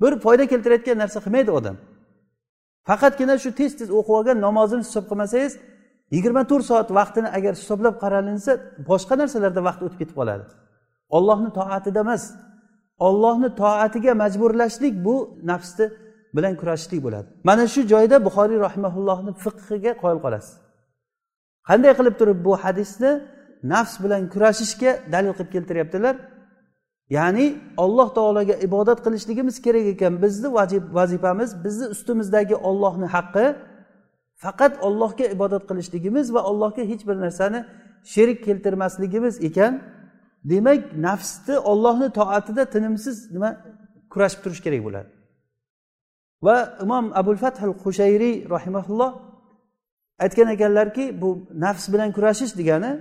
Bir 0.01 0.13
foyda 0.25 0.43
keltirayotgan 0.51 0.97
narsa 1.03 1.19
qilmaydi 1.25 1.51
odam. 1.59 1.75
Faqatgina 2.89 3.35
shu 3.43 3.49
tez 3.59 3.71
tez 3.79 3.89
o'qib 3.97 4.13
olgan 4.19 4.37
namozini 4.47 4.83
hisob 4.87 5.05
qilmasangiz 5.11 5.53
yigirma 6.15 6.43
to'rt 6.51 6.65
soat 6.69 6.89
vaqtini 6.99 7.29
agar 7.37 7.53
hisoblab 7.61 7.95
qaralinsa 8.03 8.51
boshqa 8.89 9.15
narsalarda 9.21 9.61
vaqt 9.67 9.81
o'tib 9.85 9.99
ketib 10.01 10.15
qoladi. 10.19 10.43
Ollohni 11.17 11.49
toatida 11.59 11.99
emas. 12.05 12.23
Ollohni 13.07 13.49
toatiga 13.61 14.13
majburlashlik 14.23 14.93
bu 15.07 15.15
nafsni 15.51 15.85
bilan 16.35 16.53
kurashishlik 16.59 16.99
bo'ladi. 17.05 17.27
Mana 17.49 17.63
shu 17.73 17.81
joyda 17.93 18.17
buxoriy 18.27 18.59
rahimaullohni 18.67 19.31
fiqhiga 19.43 19.91
qoyil 20.03 20.19
qolasiz. 20.25 20.53
Qanday 21.69 21.93
qilib 21.99 22.15
turib 22.19 22.39
bu 22.47 22.53
hadisni 22.63 23.11
nafs 23.73 23.93
bilan 24.03 24.21
kurashishga 24.33 24.91
dalil 25.13 25.33
qilib 25.37 25.51
keltiryaptilar? 25.55 26.15
Ya'ni 27.17 27.45
alloh 27.83 28.07
taologa 28.17 28.55
ibodat 28.67 28.99
qilishligimiz 29.05 29.55
kerak 29.65 29.85
ekan 29.93 30.13
bizni 30.23 30.49
vazifamiz 30.97 31.49
bizni 31.65 31.85
ustimizdagi 31.95 32.55
ollohni 32.69 33.07
haqqi 33.15 33.45
faqat 34.43 34.73
ollohga 34.87 35.25
ibodat 35.35 35.63
qilishligimiz 35.69 36.33
va 36.35 36.41
allohga 36.49 36.83
hech 36.91 37.03
bir 37.07 37.17
narsani 37.25 37.59
sherik 38.13 38.39
keltirmasligimiz 38.47 39.35
ekan. 39.49 39.73
Demak 40.51 40.81
nafsni 41.07 41.55
ollohni 41.71 42.09
toatida 42.19 42.63
tinimsiz 42.73 43.31
nima 43.35 43.49
kurashib 44.11 44.39
turish 44.43 44.61
kerak 44.65 44.81
bo'ladi. 44.87 45.09
Va 46.45 46.55
imom 46.83 47.05
abul 47.21 47.37
fathil 47.43 47.73
hushayriy 47.83 48.35
rahimaulloh 48.55 49.11
aytgan 50.23 50.47
ekanlarki 50.55 51.21
bu 51.21 51.29
nafs 51.65 51.85
bilan 51.93 52.09
kurashish 52.17 52.53
degani 52.59 52.91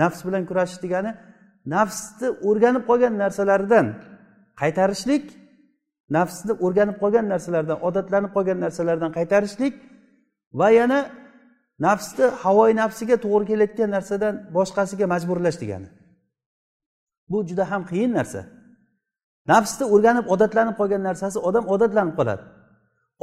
nafs 0.00 0.20
bilan 0.26 0.42
kurashish 0.50 0.80
degani 0.84 1.10
nafsni 1.74 2.28
o'rganib 2.48 2.84
qolgan 2.90 3.14
narsalardan 3.22 3.86
qaytarishlik 4.60 5.24
nafsni 6.16 6.52
o'rganib 6.64 6.96
qolgan 7.02 7.26
narsalardan 7.32 7.78
odatlanib 7.88 8.30
qolgan 8.36 8.58
narsalardan 8.64 9.10
qaytarishlik 9.18 9.74
va 10.60 10.68
yana 10.78 10.98
nafsni 11.86 12.26
havoyi 12.42 12.74
nafsiga 12.82 13.16
to'g'ri 13.24 13.44
kelayotgan 13.50 13.90
narsadan 13.96 14.34
boshqasiga 14.56 15.06
majburlash 15.12 15.58
degani. 15.62 15.88
Bu 17.30 17.38
juda 17.48 17.64
ham 17.70 17.82
qiyin 17.90 18.12
narsa. 18.18 18.40
Nafsni 19.52 19.84
o'rganib 19.94 20.26
odatlanib 20.34 20.76
qolgan 20.80 21.02
narsasi 21.08 21.38
odam 21.48 21.64
odatlanib 21.74 22.14
qoladi. 22.18 22.44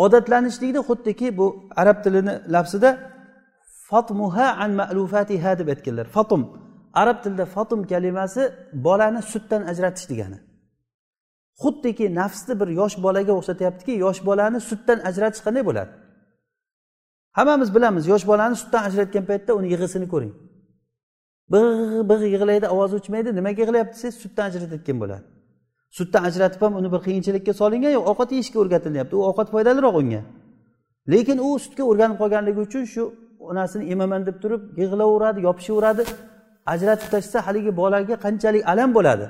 Odatlanishlikni 0.06 0.82
xuddiki 0.90 1.28
bu 1.40 1.46
arab 1.82 1.98
tilini 2.04 2.34
lafzida 2.56 2.90
fatmuha 3.90 4.48
an 4.64 4.72
ma'lufatiha 4.82 5.52
deb 5.60 5.68
aytganlar. 5.74 6.06
Fatum. 6.16 6.42
Arab 7.02 7.18
tilida 7.24 7.46
fatum 7.56 7.80
kalimasi 7.92 8.42
bolani 8.86 9.22
sutdan 9.32 9.62
ajratish 9.72 10.08
degani. 10.12 10.38
Xuddiki 11.64 12.06
nafsni 12.20 12.54
bir 12.62 12.70
yosh 12.80 12.96
bolaga 13.06 13.34
o'xshatyaptiki 13.40 13.94
yosh 14.06 14.20
bolani 14.30 14.60
sutdan 14.70 15.00
ajratish 15.10 15.42
qanday 15.46 15.64
bo'ladi? 15.70 15.92
Hammamiz 17.38 17.70
bilamiz 17.76 18.04
yosh 18.12 18.26
bolani 18.32 18.56
sutdan 18.62 18.84
ajratgan 18.90 19.26
paytda 19.30 19.52
uni 19.60 19.68
yig'isini 19.74 20.08
ko'ring. 20.14 20.34
Big' 21.54 22.10
big' 22.10 22.26
yig'laydi 22.36 22.68
ovozi 22.74 22.94
o'chmaydi 23.00 23.30
nimaga 23.40 23.60
yig'layapti 23.64 23.96
desangiz 23.96 24.18
sutdan 24.24 24.46
ajratayotgan 24.50 24.98
bo'ladi. 25.04 25.26
Sutdan 25.98 26.24
ajratib 26.30 26.62
ham 26.66 26.74
uni 26.80 26.90
bir 26.94 27.02
qiyinchilikka 27.08 27.54
solingan 27.62 27.92
yo'q 27.98 28.06
ovqat 28.12 28.30
yeyishga 28.36 28.58
o'rgatilyapti. 28.64 29.14
U 29.20 29.22
ovqat 29.30 29.48
foydaliroq 29.54 29.96
unga. 30.02 30.22
Lekin 31.14 31.38
u 31.48 31.50
sutga 31.66 31.84
o'rganib 31.92 32.18
qolganligi 32.22 32.60
uchun 32.68 32.84
shu 32.94 33.04
onasini 33.50 33.84
emaman 33.94 34.22
deb 34.28 34.38
turib 34.44 34.62
yig'laveradi 34.82 35.40
yopishaveradi 35.48 36.04
ajratib 36.74 37.08
tashlasa 37.14 37.40
haligi 37.48 37.72
bolaga 37.82 38.16
qanchalik 38.26 38.64
alam 38.72 38.90
bo'ladi? 38.98 39.26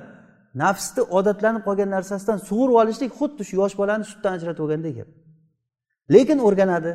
Nafsni 0.63 1.01
odatlanib 1.17 1.63
qolgan 1.67 1.89
narsasidan 1.95 2.37
sug'urib 2.47 2.75
olishlik 2.81 3.11
xuddi 3.19 3.43
shu 3.49 3.55
yosh 3.61 3.75
bolani 3.81 4.03
sutdan 4.11 4.31
ajratib 4.37 4.63
olgandek 4.65 4.93
gap 4.99 5.09
lekin 6.13 6.37
o'rganadi. 6.47 6.91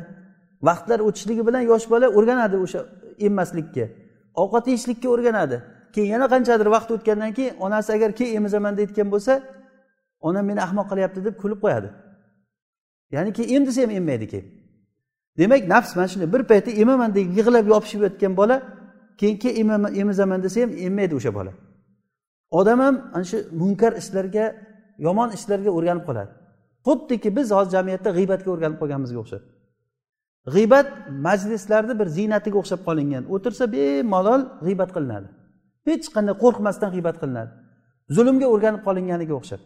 Vaqtlar 0.61 0.99
o'tishligi 0.99 1.47
bilan 1.47 1.61
yosh 1.71 1.89
bola 1.89 2.07
o'rganadi 2.17 2.57
o'sha 2.65 2.85
emmaslikka. 3.27 3.85
Ovqat 4.41 4.67
yeyishlikka 4.67 5.09
o'rganadi. 5.09 5.57
Keyin 5.93 6.09
yana 6.15 6.27
qanchadir 6.33 6.67
vaqt 6.75 6.91
o'tgandan 6.91 7.33
keyin 7.33 7.53
onasi 7.65 7.93
agar 7.93 8.11
keyin 8.11 8.35
emizaman 8.35 8.77
deyotgan 8.77 9.11
bo'lsa 9.11 9.33
onam 10.27 10.45
meni 10.45 10.61
ahmoq 10.61 10.87
qilyapti 10.91 11.25
deb 11.25 11.35
kulib 11.41 11.59
qo'yadi. 11.63 11.89
Ya'ni 13.11 13.33
keyin 13.33 13.55
em 13.55 13.65
desa 13.67 13.81
ham 13.81 13.91
emmaydi 13.99 14.27
keyin 14.27 14.47
demak 15.37 15.67
nafs 15.67 15.95
mana 15.95 16.07
shunday 16.07 16.33
bir 16.33 16.43
paytda 16.51 16.71
emaman 16.71 17.15
deb 17.15 17.27
yig'lab 17.37 17.67
yopishib 17.73 18.01
yotgan 18.01 18.37
bola 18.37 18.55
keyin 19.19 19.37
keyin 19.43 19.69
emizaman 20.01 20.43
desa 20.43 20.61
ham 20.61 20.71
emmaydi 20.87 21.15
o'sha 21.15 21.31
bola. 21.35 21.51
Odam 22.51 22.79
ham 22.79 22.95
ana 23.13 23.23
shu 23.23 23.37
munkar 23.61 23.93
ishlarga 24.01 24.45
yomon 25.05 25.29
ishlarga 25.37 25.69
o'rganib 25.77 26.05
qoladi. 26.09 26.31
Xuddiki 26.87 27.29
biz 27.37 27.47
hozir 27.51 27.71
jamiyatda 27.77 28.09
g'iybatga 28.17 28.49
o'rganib 28.55 28.77
qolganimizga 28.81 29.19
o'xshab. 29.23 29.43
G'iybat 30.55 30.87
majlislarni 31.27 31.93
bir 31.99 32.07
ziynatiga 32.17 32.57
o'xshab 32.61 32.81
qolingan. 32.87 33.23
O'tirsa 33.35 33.63
bemalol 33.75 34.41
g'iybat 34.65 34.89
qilinadi. 34.95 35.27
Hech 35.87 36.05
qanday 36.15 36.35
qo'rqmasdan 36.43 36.89
g'iybat 36.95 37.17
qilinadi. 37.21 37.51
Zulmga 38.15 38.47
o'rganib 38.53 38.81
qolinganiga 38.87 39.33
o'xshab. 39.39 39.61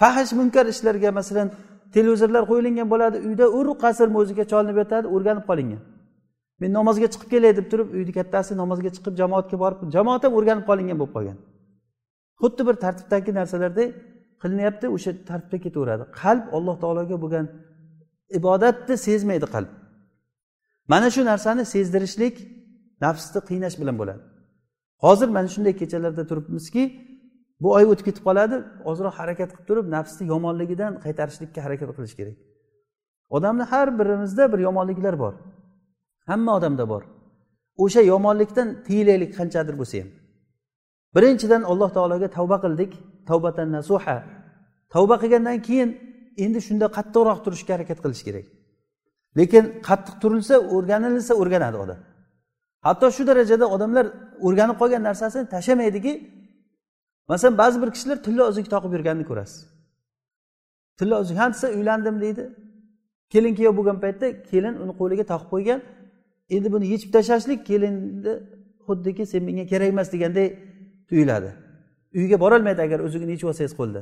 Fahish 0.00 0.32
munkar 0.38 0.66
ishlarga 0.72 1.10
masalan 1.18 1.48
televizorlar 1.94 2.42
qo'yilgan 2.50 2.88
bo'ladi 2.92 3.16
uyda 3.28 3.46
ur 3.58 3.66
qasr 3.84 4.08
mo'zika 4.16 4.44
cholinib 4.52 4.76
yotadi 4.82 5.06
o'rganib 5.14 5.44
qolingan. 5.50 5.82
Men 6.60 6.70
namozga 6.78 7.08
chiqib 7.12 7.28
kelay 7.34 7.52
deb 7.58 7.66
turib 7.72 7.88
uyni 7.96 8.12
kattasi 8.18 8.52
namozga 8.62 8.90
chiqib 8.96 9.14
jamoatga 9.20 9.56
borib 9.62 9.78
jamoat 9.96 10.22
ham 10.24 10.32
o'rganib 10.38 10.64
qolingan 10.70 10.96
bo'lib 11.00 11.14
qolgan. 11.16 11.38
Xuddi 12.42 12.62
bir 12.68 12.76
tartibdagi 12.84 13.30
narsalardek 13.38 13.88
qilinyapti 14.42 14.86
o'sha 14.96 15.10
tartibda 15.28 15.58
ketaveradi. 15.64 16.04
Qalb 16.20 16.44
alloh 16.56 16.76
taologa 16.82 17.16
bo'lgan 17.24 17.46
ibodatni 18.38 18.96
sezmaydi 19.06 19.46
qalb. 19.54 19.70
Mana 20.88 21.10
shu 21.14 21.24
narsani 21.24 21.64
sezdirishlik 21.74 22.36
nafsni 23.04 23.40
qiynash 23.48 23.76
bilan 23.80 23.96
bo'ladi. 24.00 24.22
Hozir 25.04 25.28
mana 25.36 25.48
shunday 25.54 25.74
kechalarda 25.80 26.26
turibmizki 26.30 26.82
bu 27.62 27.68
oy 27.76 27.84
o'tib 27.92 28.04
ketib 28.08 28.24
qoladi 28.28 28.56
ozroq 28.90 29.14
harakat 29.20 29.50
qilib 29.52 29.66
turib 29.68 29.86
nafsni 29.96 30.24
yomonligidan 30.32 30.92
qaytarishlikka 31.04 31.60
harakat 31.66 31.90
qilish 31.96 32.14
kerak. 32.20 32.36
Odamni 33.36 33.64
har 33.72 33.88
birimizda 33.98 34.52
bir 34.52 34.58
yomonliklar 34.58 35.14
bor. 35.18 35.34
Hamma 36.30 36.56
odamda 36.58 36.88
bor. 36.92 37.02
O'sha 37.84 38.02
yomonlikdan 38.12 38.68
tiyilaylik 38.86 39.30
qanchadir 39.38 39.74
bo'lsa 39.80 39.96
ham. 40.00 40.08
Birinchidan 41.14 41.62
alloh 41.70 41.90
taologa 41.96 42.28
tavba 42.36 42.56
qildik. 42.64 42.92
Tavbatan 43.28 43.68
nasuha. 43.76 44.16
Tavba 44.94 45.16
qilgandan 45.22 45.58
keyin 45.66 45.90
endi 46.44 46.60
shunda 46.68 46.86
qattiqroq 46.96 47.38
turishga 47.44 47.72
harakat 47.76 47.98
qilish 48.04 48.22
kerak. 48.28 48.46
Lekin 49.38 49.64
qattiq 49.88 50.14
turilsa 50.22 50.54
o'rganilsa 50.74 51.32
o'rganadi 51.42 51.76
odam. 51.84 52.00
Hatto 52.86 53.06
shu 53.16 53.22
darajada 53.30 53.66
odamlar 53.74 54.06
o'rganib 54.46 54.76
qolgan 54.82 55.02
narsasini 55.08 55.44
tashlamaydiki 55.54 56.12
masalan 57.30 57.54
ba'zi 57.62 57.76
bir 57.82 57.90
kishilar 57.94 58.18
tilla 58.26 58.42
uzuk 58.50 58.66
toqib 58.74 58.92
yurganini 58.96 59.26
ko'rasiz. 59.30 59.60
Tilla 60.98 61.16
uzuk 61.22 61.36
ha 61.40 61.46
desa 61.52 61.66
uylandim 61.78 62.16
deydi. 62.24 62.44
Kelin 63.32 63.52
kuyov 63.58 63.74
bo'lgan 63.78 63.98
paytda 64.04 64.26
kelin 64.50 64.74
uni 64.82 64.92
qo'liga 65.00 65.24
taqib 65.32 65.48
qo'ygan. 65.54 65.80
Endi 66.56 66.68
buni 66.74 66.86
yechib 66.92 67.10
tashlashlik 67.16 67.60
kelinni 67.70 68.32
xuddiki 68.86 69.22
sen 69.32 69.42
menga 69.48 69.64
kerak 69.72 69.88
emas 69.94 70.08
deganday 70.14 70.46
tuyuladi. 71.08 71.50
Uyga 72.20 72.36
borolmaydi 72.44 72.80
agar 72.86 72.98
uzugini 73.06 73.32
yechib 73.34 73.48
olsangiz 73.50 73.74
qo'lda. 73.80 74.00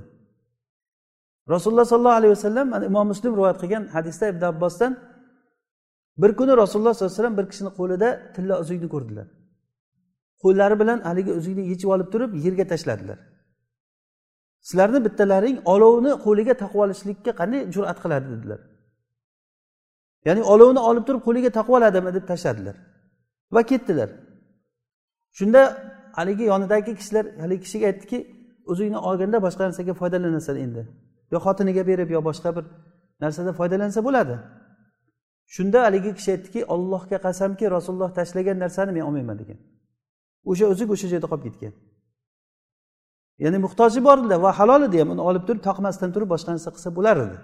Rasululloh 1.52 1.84
sollallohu 1.92 2.18
alayhi 2.20 2.32
vasallam 2.36 2.66
mana 2.74 2.84
imom 2.90 3.06
muslim 3.12 3.32
rivoyat 3.36 3.58
qilgan 3.62 3.84
hadisda 3.94 4.24
ibn 4.32 4.42
abbosdan 4.52 4.92
bir 6.22 6.30
kuni 6.38 6.52
rasululloh 6.62 6.94
sollallohu 6.94 7.06
alayhi 7.06 7.18
vasallam 7.18 7.36
bir 7.38 7.46
kishini 7.50 7.70
qo'lida 7.78 8.08
tilla 8.34 8.54
uzukni 8.62 8.88
ko'rdilar. 8.94 9.26
Qo'llari 10.42 10.80
bilan 10.80 10.98
haligi 11.08 11.32
uzukni 11.38 11.62
yechib 11.72 11.88
olib 11.94 12.08
turib 12.12 12.30
yerga 12.44 12.64
tashladilar. 12.72 13.18
Sizlarni 14.68 15.04
bittalaring 15.06 15.56
olovni 15.74 16.12
qo'liga 16.26 16.54
taqib 16.62 16.80
olishlikka 16.84 17.32
qanday 17.40 17.60
jur'at 17.74 17.98
qiladi? 18.04 18.26
dedilar. 18.34 18.60
Ya'ni 20.26 20.42
olovni 20.52 20.80
olib 20.90 21.04
turib 21.08 21.22
qo'liga 21.28 21.50
taqib 21.58 21.72
oladimi? 21.78 22.10
deb 22.16 22.24
tashladilar 22.30 22.76
va 23.54 23.62
ketdilar. 23.70 24.10
Shunda 25.38 25.62
haligi 26.18 26.44
yonidagi 26.52 26.92
kishilar 27.00 27.24
haligi 27.42 27.62
kishiga 27.66 27.86
aytdiki 27.90 28.18
o'zingni 28.70 28.98
olganda 29.08 29.38
boshqa 29.46 29.62
narsaga 29.68 29.92
foydalanasan 30.00 30.56
endi. 30.64 30.82
Yo 31.32 31.38
xotiniga 31.46 31.82
berib 31.90 32.10
yo 32.16 32.20
boshqa 32.28 32.50
bir 32.56 32.64
narsada 33.22 33.52
foydalansa 33.58 34.00
bo'ladi. 34.06 34.34
Shunda 35.54 35.78
haligi 35.86 36.10
kishi 36.18 36.30
aytdiki 36.34 36.60
ollohga 36.74 37.18
qasamki 37.26 37.64
rasululloh 37.76 38.10
tashlagan 38.18 38.58
narsani 38.64 38.92
men 38.96 39.04
olmayman 39.08 39.36
degan. 39.42 39.58
O'sha 40.50 40.66
uzuk 40.72 40.88
o'sha 40.94 41.06
joyda 41.12 41.26
qolib 41.32 41.44
ketgan. 41.46 41.74
Ya'ni 43.44 43.58
muhtoji 43.64 44.00
bor 44.08 44.18
edi 44.26 44.36
va 44.44 44.50
halol 44.58 44.82
edi 44.88 44.96
ham 45.02 45.10
uni 45.14 45.22
olib 45.30 45.44
turib 45.48 45.62
toqmasdan 45.68 46.10
turib 46.14 46.28
boshqa 46.34 46.50
narsa 46.54 46.70
qilsa 46.76 46.90
bo'lar 46.98 47.16
edi. 47.26 47.36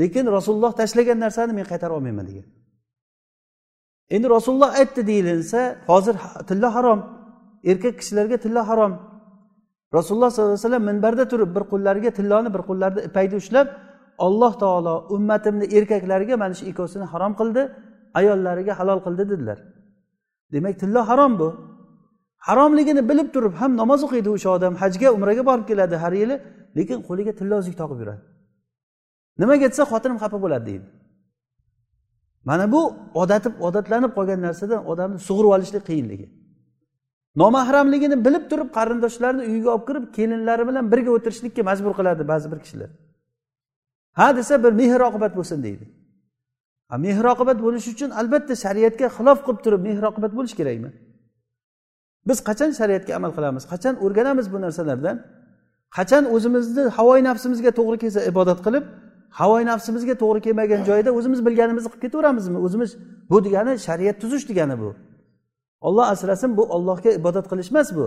Lekin 0.00 0.24
rasululloh 0.36 0.72
tashlagan 0.80 1.18
narsani 1.24 1.52
men 1.58 1.66
qaytarib 1.72 1.94
olmayman 1.98 2.26
degan. 2.30 2.46
Endi 4.14 4.26
rasululloh 4.36 4.70
aytdi 4.80 5.02
deyilinsa 5.10 5.60
hozir 5.90 6.16
tilla 6.48 6.68
harom 6.76 7.00
erkak 7.70 7.94
kishilarga 8.00 8.36
tilla 8.44 8.62
harom. 8.70 8.92
Rasululloh 9.96 10.30
sollallohu 10.30 10.52
alayhi 10.52 10.66
vasallam 10.66 10.84
minbarda 10.90 11.24
turib 11.32 11.50
bir 11.56 11.64
qo'llariga 11.72 12.10
tilloni 12.18 12.48
bir 12.54 12.62
qo'llarida 12.68 13.00
ipakni 13.08 13.36
ushlab 13.42 13.66
alloh 14.26 14.52
taolo 14.62 14.94
ummatimni 15.16 15.66
erkaklariga 15.76 16.34
mana 16.42 16.54
shu 16.58 16.64
ikkovsini 16.70 17.06
harom 17.12 17.32
qildi 17.40 17.62
ayollariga 18.18 18.72
halol 18.80 19.00
qildi 19.06 19.24
dedilar. 19.32 19.58
Demak 20.52 20.74
tillo 20.82 21.00
harom 21.10 21.32
bu. 21.40 21.48
Haromligini 22.48 23.02
bilib 23.10 23.28
turib 23.34 23.54
ham 23.60 23.70
namoz 23.80 24.00
o'qiydi 24.06 24.28
o'sha 24.36 24.50
odam 24.56 24.74
hajga 24.82 25.08
umraga 25.16 25.42
borib 25.50 25.66
keladi 25.70 25.96
har 26.02 26.12
yili 26.22 26.36
lekin 26.78 26.98
qo'liga 27.08 27.32
tillo 27.38 27.54
uzuk 27.62 27.74
toqib 27.80 27.98
yuradi. 28.02 28.22
Nimaga 29.40 29.66
desa 29.72 29.84
xotinim 29.92 30.18
xafa 30.22 30.38
bo'ladi 30.44 30.64
deydi. 30.70 30.86
Mana 32.48 32.64
bu 32.74 32.80
odatib 33.22 33.54
odatlanib 33.66 34.12
qolgan 34.16 34.40
narsadan 34.46 34.80
odamni 34.92 35.18
sug'urib 35.28 35.50
olishlik 35.56 35.84
qiyinligi. 35.90 36.26
Nomahramligini 37.36 38.24
bilib 38.26 38.44
turib 38.50 38.68
qarindoshlarni 38.78 39.42
uyiga 39.50 39.70
olib 39.74 39.84
kirib 39.88 40.04
kelinlari 40.16 40.64
bilan 40.68 40.84
birga 40.92 41.10
o'tirishlikka 41.16 41.62
majbur 41.70 41.92
qiladi 41.98 42.22
ba'zi 42.32 42.46
bir 42.52 42.58
kishilar. 42.64 42.90
Ha 44.18 44.36
desa 44.36 44.54
bir 44.64 44.72
mehr 44.80 45.00
oqibat 45.08 45.32
bo'lsin 45.38 45.58
deydi. 45.66 45.84
Mehr 47.04 47.24
oqibat 47.34 47.58
bo'lishi 47.64 47.90
uchun 47.96 48.10
albatta 48.20 48.54
shariatga 48.64 49.06
xilof 49.16 49.38
qilib 49.46 49.60
turib 49.64 49.80
mehr 49.88 50.02
oqibat 50.10 50.32
bo'lishi 50.38 50.56
kerakmi? 50.60 50.90
Biz 52.28 52.38
qachon 52.48 52.70
shariatga 52.78 53.12
amal 53.18 53.32
qilamiz? 53.36 53.62
Qachon 53.72 53.94
o'rganamiz 54.04 54.46
bu 54.52 54.58
narsalardan? 54.64 55.16
Qachon 55.96 56.24
o'zimizni 56.34 56.82
havoyi 56.96 57.22
nafsimizga 57.28 57.70
to'g'ri 57.78 57.98
kelsa 58.02 58.20
ibodat 58.30 58.60
qilib 58.66 58.84
havoyi 59.40 59.64
nafsimizga 59.72 60.14
to'g'ri 60.22 60.40
kelmagan 60.46 60.80
joyda 60.88 61.10
o'zimiz 61.18 61.40
bilganimizni 61.46 61.88
qilib 61.92 62.02
ketaveramizmi? 62.06 62.58
O'zimiz 62.66 62.90
bu 63.30 63.36
degani 63.46 63.72
shariat 63.86 64.16
tuzish 64.22 64.44
degani 64.50 64.76
bu. 64.82 64.90
Olloh 65.80 66.06
asrasin 66.14 66.56
bu 66.56 66.62
ollohga 66.76 67.10
ibodat 67.10 67.46
qilish 67.50 67.70
emas 67.70 67.88
bu. 67.96 68.06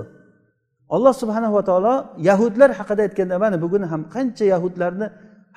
Alloh 0.90 1.14
subhanava 1.14 1.62
taolo 1.70 1.96
yahudlar 2.18 2.70
haqida 2.80 3.02
aytganda 3.08 3.40
mana 3.44 3.62
bugun 3.62 3.84
ham 3.92 4.02
qancha 4.16 4.46
yahudlarni 4.54 5.08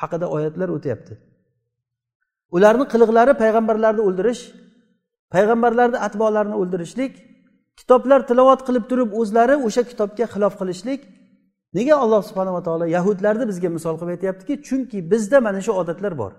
haqida 0.03 0.27
oyatlar 0.37 0.69
o'tyapti. 0.77 1.15
Ularni 2.57 2.85
qiliqlari 2.93 3.33
payg'ambarlarni 3.43 4.03
o'ldirish 4.09 4.43
payg'ambarlarni 5.35 5.99
atbolarini 6.07 6.57
o'ldirishlik 6.63 7.13
kitoblar 7.81 8.21
tilovat 8.29 8.61
qilib 8.69 8.85
turib 8.91 9.11
o'zlari 9.21 9.57
o'sha 9.67 9.83
kitobga 9.91 10.25
xilof 10.35 10.55
qilishlik. 10.61 11.01
Nega 11.77 11.95
alloh 12.05 12.23
subhanava 12.29 12.61
taolo 12.67 12.87
yahudlarni 12.97 13.45
bizga 13.51 13.69
misol 13.77 13.95
qilib 14.01 14.13
aytyaptiki? 14.17 14.55
Chunki 14.67 14.99
bizda 15.13 15.39
mana 15.47 15.61
shu 15.67 15.73
odatlar 15.81 16.13
bor. 16.23 16.33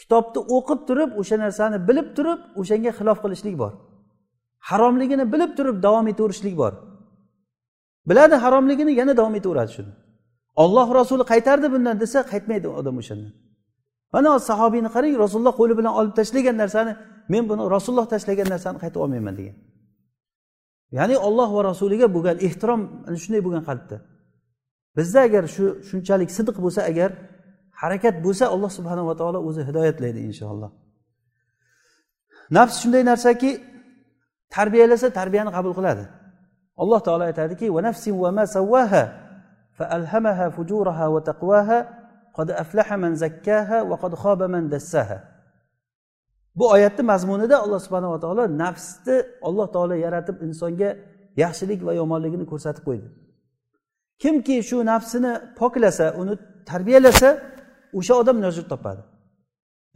Kitobni 0.00 0.40
o'qib 0.56 0.80
turib 0.88 1.10
o'sha 1.20 1.36
narsani 1.44 1.78
bilib 1.88 2.08
turib 2.16 2.40
o'shanga 2.60 2.90
xilof 2.98 3.18
qilishlik 3.24 3.56
bor. 3.62 3.72
Haromligini 4.70 5.24
bilib 5.32 5.50
turib 5.58 5.76
davom 5.86 6.06
etaverishlik 6.12 6.54
bor. 6.62 6.72
Biladi 8.08 8.36
haromligini 8.44 8.92
yana 9.00 9.12
davom 9.20 9.34
etaveradi 9.40 9.72
shuni. 9.76 9.92
Olloh 10.62 10.88
rasuli 11.00 11.24
qaytardi 11.32 11.66
bundan 11.74 11.96
desa 12.02 12.18
qaytmaydi 12.32 12.68
odam 12.80 12.96
o'shandan 13.02 13.32
mana 14.16 14.30
sahobiyni 14.50 14.88
qarang 14.94 15.14
rasululloh 15.24 15.54
qo'li 15.60 15.74
bilan 15.78 15.92
olib 16.00 16.14
tashlagan 16.20 16.56
narsani 16.62 16.92
men 17.32 17.42
buni 17.50 17.62
rasululloh 17.74 18.06
tashlagan 18.14 18.48
narsani 18.54 18.78
qaytib 18.82 19.00
olmayman 19.04 19.34
degan. 19.40 19.56
Ya'ni 20.98 21.16
olloh 21.28 21.48
va 21.56 21.62
rasuliga 21.70 22.06
bo'lgan 22.16 22.36
ehtirom 22.46 22.80
shunday 23.22 23.40
bo'lgan 23.46 23.64
qalbda. 23.68 23.96
Bizda 24.96 25.20
agar 25.28 25.44
shu 25.54 25.64
shunchalik 25.88 26.30
sidiq 26.36 26.56
bo'lsa 26.64 26.80
agar 26.90 27.10
harakat 27.82 28.14
bo'lsa 28.26 28.44
alloh 28.54 28.70
subhanava 28.78 29.14
taolo 29.20 29.38
o'zi 29.48 29.62
hidoyatlaydi 29.68 30.20
inshaalloh. 30.28 30.70
Nafs 32.56 32.76
shunday 32.82 33.02
narsaki 33.10 33.50
tarbiyalasa 34.56 35.08
tarbiyani 35.18 35.50
qabul 35.56 35.74
qiladi. 35.78 36.04
Alloh 36.82 37.00
taolo 37.06 37.24
aytadiki 37.30 37.66
bu 46.56 46.70
oyatni 46.70 47.04
mazmunida 47.12 47.56
alloh 47.64 47.80
subhanava 47.86 48.20
taolo 48.20 48.58
nafsni 48.62 49.16
alloh 49.48 49.66
taolo 49.74 49.94
yaratib 49.94 50.36
insonga 50.46 50.90
yaxshilik 51.42 51.80
va 51.86 51.92
yomonligini 52.00 52.46
ko'rsatib 52.52 52.84
qo'ydi. 52.88 53.08
Kimki 54.22 54.56
shu 54.68 54.76
nafsini 54.92 55.32
poklasa 55.60 56.06
uni 56.20 56.34
tarbiyalasa 56.70 57.28
o'sha 57.98 58.14
odam 58.22 58.36
najot 58.44 58.66
topadi. 58.72 59.02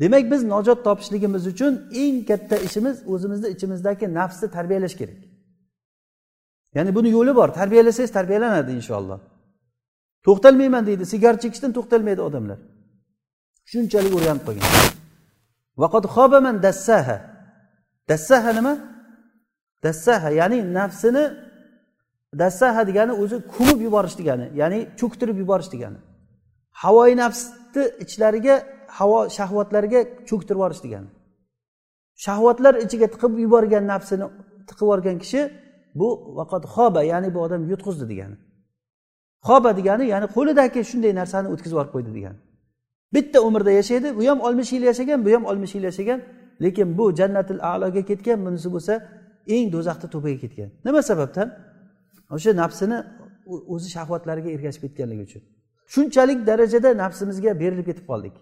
Demak 0.01 0.31
biz 0.33 0.43
najot 0.45 0.85
topishligimiz 0.87 1.47
uchun 1.53 1.73
eng 2.03 2.17
katta 2.31 2.57
ishimiz 2.67 2.97
o'zimizni 3.13 3.49
ichimizdagi 3.55 4.07
nafsni 4.19 4.49
tarbiyalash 4.57 4.97
kerak. 5.01 5.21
Ya'ni 6.77 6.95
buni 6.95 7.09
yo'li 7.17 7.33
bor. 7.37 7.49
Tarbiyalasangiz 7.61 8.13
tarbiyalanadi 8.19 8.71
inshaalloh. 8.81 9.19
To'xtalmayman 10.27 10.83
deydi. 10.89 11.05
Sigaret 11.13 11.41
chekishdan 11.45 11.73
to'xtalmaydi 11.77 12.23
odamlar. 12.29 12.59
Shunchalik 13.71 14.13
o'rganib 14.19 14.43
qolgan 14.47 14.69
dassaha. 16.67 17.17
Dassaha 18.11 18.51
nima? 18.59 18.75
Dassaha 19.85 20.31
ya'ni 20.41 20.59
nafsini 20.79 21.25
dassaha 22.43 22.83
degani 22.89 23.13
o'zi 23.23 23.37
ko'mib 23.55 23.81
yuborish 23.87 24.17
degani 24.21 24.47
ya'ni 24.61 24.79
cho'ktirib 25.01 25.37
yuborish 25.43 25.71
degani. 25.75 25.99
Havoyi 26.83 27.15
nafsni 27.23 27.85
ichlariga 28.05 28.55
havo 28.99 29.19
shahvatlarga 29.37 30.01
cho'ktirib 30.29 30.59
yuborish 30.59 30.83
degani 30.87 31.09
shahvatlar 32.25 32.75
ichiga 32.85 33.07
tiqib 33.15 33.33
yuborgan 33.45 33.85
nafsini 33.93 34.27
tiqib 34.69 34.87
yuborgan 34.87 35.17
kishi 35.23 35.41
bu 36.01 36.09
vaqot 36.39 36.65
xoba 36.75 37.01
ya'ni 37.13 37.29
bu 37.35 37.39
odam 37.47 37.63
yutqizdi 37.73 38.05
degani 38.13 38.37
xoba 39.49 39.71
degani 39.79 40.05
ya'ni 40.13 40.27
qo'lidagi 40.37 40.81
shunday 40.91 41.13
narsani 41.21 41.47
o'tkazib 41.55 41.75
yuborib 41.77 41.93
qo'ydi 41.97 42.11
degani 42.19 42.39
bitta 43.15 43.39
umrda 43.49 43.71
yashaydi 43.81 44.09
bu 44.19 44.23
ham 44.31 44.39
oltmish 44.47 44.71
yil 44.75 44.85
yashagan 44.91 45.19
bu 45.27 45.31
ham 45.35 45.45
oltmish 45.51 45.75
yil 45.77 45.85
yashagan 45.91 46.21
lekin 46.65 46.89
bu 46.99 47.05
jannatil 47.19 47.61
aloga 47.73 48.03
ketgan 48.11 48.39
bunisi 48.47 48.69
bo'lsa 48.75 48.95
eng 49.55 49.67
do'zaxni 49.75 50.09
to'piga 50.15 50.39
ketgan. 50.45 50.69
Nima 50.87 51.01
sababdan? 51.11 51.49
O'sha 52.37 52.53
nafsini 52.63 52.99
o'zi 53.75 53.89
shahvatlariga 53.97 54.51
ergashib 54.57 54.83
ketganligi 54.87 55.23
uchun. 55.29 55.43
Shunchalik 55.93 56.41
darajada 56.49 56.91
nafsimizga 57.03 57.51
berilib 57.63 57.87
ketib 57.91 58.07
qoldik. 58.11 58.35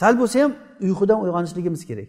Sal 0.00 0.14
bo'lsa 0.20 0.36
ham 0.42 0.52
uyqudan 0.86 1.18
uyg'onishligimiz 1.24 1.82
kerak. 1.90 2.08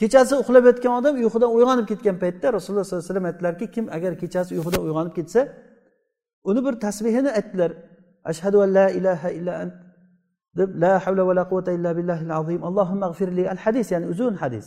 Kechasi 0.00 0.34
uxlab 0.42 0.64
yotgan 0.70 0.92
odam 1.00 1.14
uyqudan 1.22 1.50
uyg'onib 1.56 1.86
ketgan 1.90 2.16
paytda 2.22 2.46
rasululloh 2.56 2.84
sollallohu 2.84 3.04
alayhi 3.04 3.10
vasallam 3.10 3.26
aytdilarki 3.30 3.66
kim 3.74 3.84
agar 3.96 4.12
kechasi 4.22 4.50
uyqudan 4.56 4.80
uyg'onib 4.86 5.14
ketsa 5.18 5.40
uni 6.50 6.60
bir 6.66 6.74
tasbehini 6.84 7.30
aytdilar. 7.38 7.70
Ashhadu 8.30 8.56
an 8.64 8.70
la 8.78 8.86
ilaha 8.98 9.28
illa 9.38 9.52
ant 9.62 9.74
deb 10.58 10.70
la 10.82 10.92
havla 11.04 11.22
va 11.28 11.32
la 11.38 11.44
quvvata 11.50 11.70
illa 11.76 11.90
billahi 11.98 12.24
azim. 12.40 12.60
Allohumma 12.68 13.06
g'firli 13.12 13.44
al 13.54 13.60
hadis 13.64 13.86
ya'ni 13.92 14.06
uzun 14.12 14.34
hadis. 14.42 14.66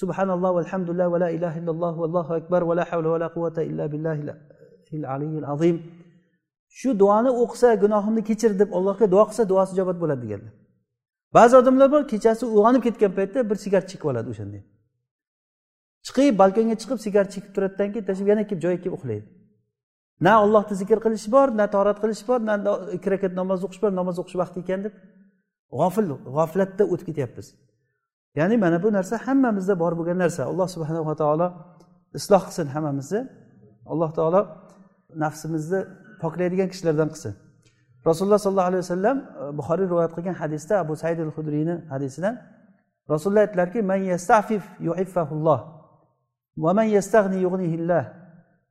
Subhanalloh 0.00 0.50
valhamdulillah 0.58 1.08
va 1.14 1.18
la 1.24 1.30
ilaha 1.36 1.56
illalloh 1.60 1.94
vallohu 2.02 2.32
akbar 2.40 2.60
va 2.68 2.74
la 2.78 2.84
havla 2.90 3.08
va 3.14 3.18
la 3.24 3.28
quvvata 3.34 3.62
illa 3.70 3.84
billahi 3.92 4.20
aliyil 5.14 5.46
azim. 5.54 5.76
Shu 6.78 6.90
duoni 7.02 7.30
o'qisa 7.42 7.68
gunohimni 7.84 8.22
kechir 8.28 8.50
deb 8.60 8.68
allohga 8.78 9.06
duo 9.12 9.24
qilsa 9.28 9.42
duosi 9.50 9.70
ijobat 9.74 9.96
bo'ladi 10.02 10.22
deganlar 10.24 10.61
ba'zi 11.36 11.54
odamlar 11.60 11.88
bor 11.94 12.02
kechasi 12.12 12.44
uyg'onib 12.46 12.82
ketgan 12.86 13.12
paytda 13.18 13.38
bir 13.50 13.56
sigaret 13.64 13.88
chekib 13.92 14.08
oladi 14.12 14.28
o'shanda. 14.32 14.58
Chiqib 16.06 16.34
balkonga 16.42 16.76
chiqib 16.82 16.98
sigaret 17.06 17.30
chekib 17.34 17.52
turadidan 17.56 17.88
keyin 17.92 18.06
tashlab 18.08 18.28
yana 18.32 18.42
kelib 18.48 18.62
joyiga 18.64 18.82
kelib 18.84 18.96
uxlaydi. 18.98 19.26
Na 20.26 20.32
ollohni 20.44 20.74
zikr 20.82 20.98
qilish 21.04 21.26
bor 21.34 21.48
na 21.58 21.64
torat 21.74 21.98
qilish 22.02 22.22
bor 22.28 22.38
na 22.48 22.54
ikki 22.96 23.08
rakat 23.14 23.32
namoz 23.40 23.60
o'qish 23.66 23.80
bor 23.82 23.92
namoz 24.00 24.16
o'qish 24.22 24.36
vaqti 24.42 24.58
ekan 24.64 24.80
deb 24.86 24.94
g'ofil 25.78 26.06
g'oflatda 26.36 26.84
o'tib 26.92 27.06
ketyapmiz. 27.10 27.46
Ya'ni 28.38 28.56
mana 28.64 28.78
bu 28.84 28.88
narsa 28.98 29.14
hammamizda 29.26 29.74
bor 29.82 29.92
bo'lgan 29.98 30.18
narsa. 30.24 30.40
Alloh 30.50 30.68
subhanava 30.74 31.14
taolo 31.22 31.46
isloh 32.18 32.42
qilsin 32.48 32.66
hammamizni. 32.74 33.20
Alloh 33.92 34.10
taolo 34.18 34.40
nafsimizni 35.24 35.80
poklaydigan 36.22 36.68
kishilardan 36.72 37.08
qilsin. 37.14 37.32
Rasululloh 38.08 38.40
sollallohu 38.44 38.70
alayhi 38.70 38.82
vasallam 38.84 39.16
e, 39.18 39.56
buxoriy 39.58 39.86
rivoyat 39.92 40.12
qilgan 40.16 40.36
hadisda 40.42 40.74
abu 40.84 40.94
said 41.02 41.18
al 41.26 41.32
hudriyni 41.36 41.74
hadisidan 41.92 42.34
rasululloh 43.12 43.42
aytdilarki 43.46 43.80
man 43.82 44.00
yastafif 44.12 44.64
yuiffahulloh 44.88 45.60
va 46.64 46.70
man 46.78 46.86
yastag'ni 46.96 47.38
yug'nihillah 47.46 48.04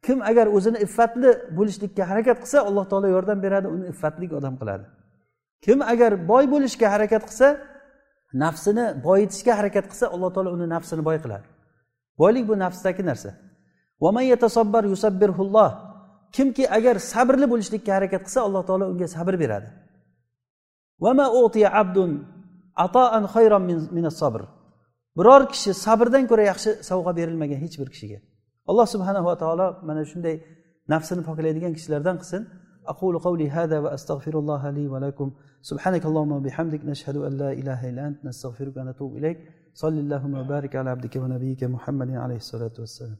kim 0.05 0.21
agar 0.21 0.47
o'zini 0.57 0.77
iffatli 0.85 1.29
bo'lishlikka 1.57 2.03
harakat 2.09 2.37
qilsa 2.43 2.57
alloh 2.69 2.85
taolo 2.91 3.07
yordam 3.15 3.37
beradi 3.45 3.67
uni 3.75 3.85
iffatli 3.93 4.25
odam 4.39 4.55
qiladi. 4.61 4.85
Kim 5.65 5.79
agar 5.93 6.11
boy 6.31 6.45
bo'lishga 6.53 6.87
harakat 6.93 7.23
qilsa 7.29 7.47
nafsini 8.43 8.85
boyitishga 9.07 9.53
harakat 9.59 9.85
qilsa 9.91 10.05
alloh 10.15 10.29
taolo 10.35 10.49
uni 10.57 10.67
nafsini 10.75 11.01
boy 11.09 11.17
qiladi. 11.23 11.45
Boylik 12.21 12.43
bu 12.49 12.53
nafsdagi 12.59 13.03
narsa. 13.05 13.31
kimki 16.36 16.64
agar 16.78 16.96
sabrli 17.12 17.46
bo'lishlikka 17.52 17.90
harakat 17.96 18.22
qilsa 18.26 18.40
alloh 18.46 18.62
taolo 18.68 18.84
unga 18.92 19.06
sabr 19.16 19.34
beradi 19.42 19.68
biror 25.18 25.42
kishi 25.52 25.70
sabrdan 25.84 26.24
ko'ra 26.30 26.44
yaxshi 26.50 26.70
sovg'a 26.90 27.12
berilmagan 27.18 27.58
hech 27.64 27.76
bir 27.80 27.88
kishiga 27.94 28.18
alloh 28.70 28.86
subhanava 28.94 29.32
taolo 29.42 29.66
mana 29.88 30.02
shunday 30.10 30.36
nafsini 30.92 31.22
poklaydigan 31.28 31.72
kishilardan 31.76 32.16
qilsin 32.22 32.42
أقول 32.92 33.18
قولي 33.18 33.50
هذا 33.50 33.78
وأستغفر 33.78 34.38
الله 34.38 34.70
لي 34.70 34.88
ولكم 34.88 35.28
سبحانك 35.70 36.06
اللهم 36.06 36.32
وبحمدك 36.32 36.84
نشهد 36.84 37.16
أن 37.16 37.32
لا 37.42 37.50
إله 37.52 37.90
إلا 37.90 38.02
أنت 38.08 38.18
نستغفرك 38.24 38.76
ونتوب 38.76 39.16
إليك 39.16 39.38
صل 39.74 39.96
اللهم 40.04 40.34
وبارك 40.34 40.76
على 40.76 40.90
عبدك 40.90 41.16
ونبيك 41.16 41.64
محمد 41.64 42.10
عليه 42.10 42.36
الصلاة 42.44 42.76
والسلام 42.78 43.16